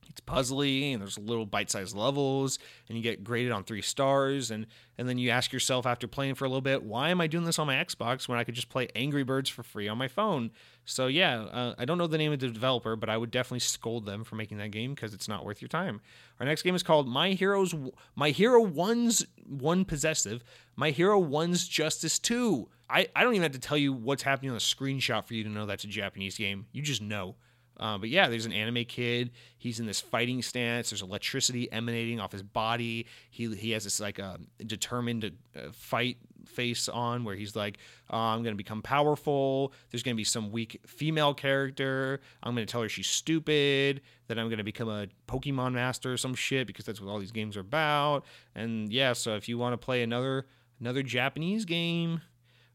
[0.09, 4.67] it's puzzly and there's little bite-sized levels and you get graded on three stars and
[4.97, 7.45] and then you ask yourself after playing for a little bit why am i doing
[7.45, 10.09] this on my xbox when i could just play angry birds for free on my
[10.09, 10.51] phone?
[10.85, 13.61] So yeah uh, i don't know the name of the developer but i would definitely
[13.61, 16.01] scold them for making that game because it's not worth your time.
[16.41, 17.75] Our next game is called my heroes
[18.17, 20.43] my hero one's one possessive
[20.77, 24.51] my hero one's justice 2 I, I don't even have to tell you what's happening
[24.51, 26.67] on the screenshot for you to know that's a japanese game.
[26.73, 27.37] You just know
[27.79, 29.31] uh, but yeah, there's an anime kid.
[29.59, 30.91] He's in this fighting stance.
[30.91, 33.07] There's electricity emanating off his body.
[33.31, 37.79] He he has this like a uh, determined uh, fight face on where he's like,
[38.11, 39.73] oh, I'm to become powerful.
[39.91, 42.21] There's to be some weak female character.
[42.43, 44.03] I'm to tell her she's stupid.
[44.29, 47.33] Then I'm to become a Pokemon master or some shit because that's what all these
[47.33, 48.25] games are about.
[48.55, 50.47] And yeah, so if you want to play another
[50.81, 52.21] another Japanese game,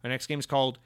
[0.03, 0.79] our next game is called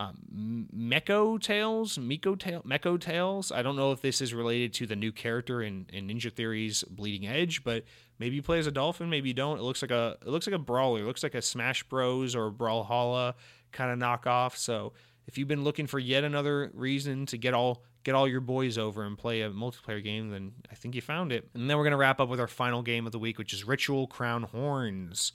[0.00, 3.52] um, Mecho Tales, Miko Tail, Mecho Tales.
[3.52, 6.82] I don't know if this is related to the new character in, in Ninja Theory's
[6.84, 7.84] Bleeding Edge, but
[8.18, 9.58] maybe you play as a dolphin, maybe you don't.
[9.58, 11.00] It looks like a it looks like a brawler.
[11.00, 13.34] It looks like a Smash Bros or Brawlhalla
[13.72, 14.56] kind of knockoff.
[14.56, 14.94] So
[15.26, 18.78] if you've been looking for yet another reason to get all get all your boys
[18.78, 21.50] over and play a multiplayer game, then I think you found it.
[21.52, 23.64] And then we're gonna wrap up with our final game of the week, which is
[23.64, 25.32] Ritual Crown Horns.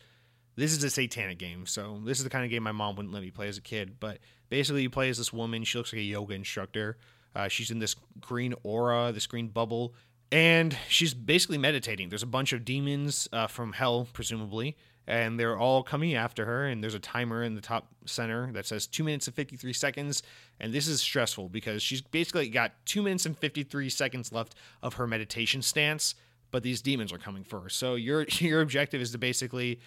[0.55, 3.13] This is a satanic game, so this is the kind of game my mom wouldn't
[3.13, 3.99] let me play as a kid.
[3.99, 4.19] But
[4.49, 5.63] basically, you play as this woman.
[5.63, 6.97] She looks like a yoga instructor.
[7.35, 9.93] Uh, she's in this green aura, this green bubble,
[10.31, 12.09] and she's basically meditating.
[12.09, 16.65] There's a bunch of demons uh, from hell, presumably, and they're all coming after her.
[16.65, 20.23] And there's a timer in the top center that says two minutes and 53 seconds.
[20.59, 24.95] And this is stressful because she's basically got two minutes and 53 seconds left of
[24.95, 26.15] her meditation stance,
[26.51, 27.69] but these demons are coming for her.
[27.69, 29.79] So your your objective is to basically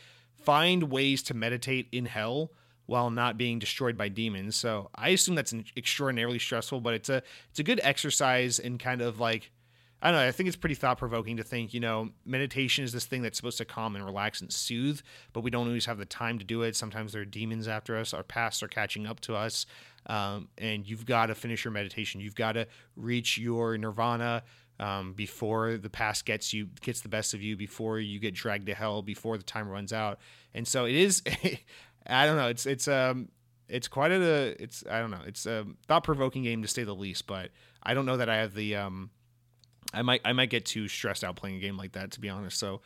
[0.44, 2.52] find ways to meditate in hell
[2.88, 4.56] while not being destroyed by demons.
[4.56, 9.02] So I assume that's extraordinarily stressful, but it's a it's a good exercise in kind
[9.02, 9.52] of like
[10.00, 10.26] I don't know.
[10.26, 13.36] I think it's pretty thought provoking to think, you know, meditation is this thing that's
[13.36, 15.00] supposed to calm and relax and soothe,
[15.34, 16.76] but we don't always have the time to do it.
[16.76, 19.66] Sometimes there are demons after us, our pasts are catching up to us.
[20.06, 22.22] Um, and you've got to finish your meditation.
[22.22, 24.44] You've got to reach your nirvana
[24.80, 28.66] um, before the past gets you gets the best of you, before you get dragged
[28.66, 30.20] to hell, before the time runs out.
[30.54, 31.22] And so it is.
[32.08, 32.48] I don't know.
[32.48, 33.28] It's it's um
[33.68, 35.22] it's quite a it's I don't know.
[35.26, 37.26] It's a thought provoking game to say the least.
[37.26, 37.50] But
[37.82, 39.10] I don't know that I have the um
[39.92, 42.28] I might I might get too stressed out playing a game like that to be
[42.28, 42.58] honest.
[42.58, 42.80] So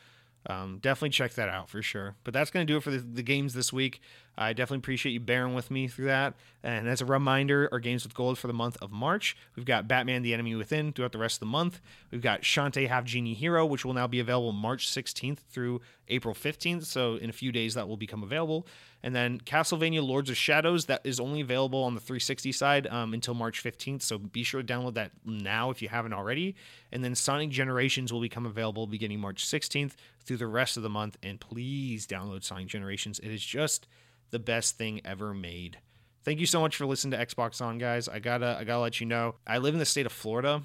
[0.47, 2.17] um, definitely check that out for sure.
[2.25, 4.01] But that's going to do it for the, the, games this week.
[4.37, 6.35] I definitely appreciate you bearing with me through that.
[6.63, 9.37] And as a reminder, our games with gold for the month of March.
[9.57, 11.81] We've got Batman: The Enemy Within throughout the rest of the month.
[12.11, 16.35] We've got Shantae Half Genie Hero, which will now be available March 16th through April
[16.35, 16.85] 15th.
[16.85, 18.67] So in a few days, that will become available.
[19.03, 23.15] And then Castlevania Lords of Shadows, that is only available on the 360 side um,
[23.15, 24.03] until March 15th.
[24.03, 26.55] So be sure to download that now if you haven't already.
[26.93, 30.89] And then Sonic Generations will become available beginning March 16th through the rest of the
[30.89, 31.17] month.
[31.23, 33.19] And please download Sonic Generations.
[33.19, 33.89] It is just
[34.33, 35.79] the best thing ever made.
[36.25, 38.09] Thank you so much for listening to Xbox On, guys.
[38.09, 40.63] I gotta I gotta let you know I live in the state of Florida,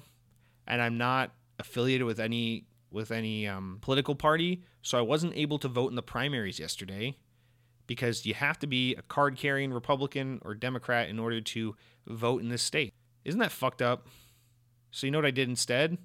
[0.66, 5.58] and I'm not affiliated with any with any um, political party, so I wasn't able
[5.60, 7.16] to vote in the primaries yesterday
[7.86, 11.74] because you have to be a card carrying Republican or Democrat in order to
[12.06, 12.94] vote in this state.
[13.24, 14.06] Isn't that fucked up?
[14.90, 15.98] So, you know what I did instead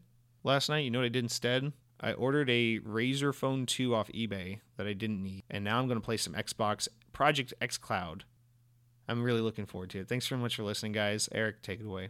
[0.44, 0.80] last night?
[0.80, 1.72] You know what I did instead?
[2.02, 5.88] I ordered a Razer Phone 2 off eBay that I didn't need, and now I'm
[5.88, 8.26] going to play some Xbox Project X Cloud.
[9.08, 10.10] I'm really looking forward to it.
[10.10, 11.30] Thanks very much for listening, guys.
[11.32, 12.10] Eric, take it away.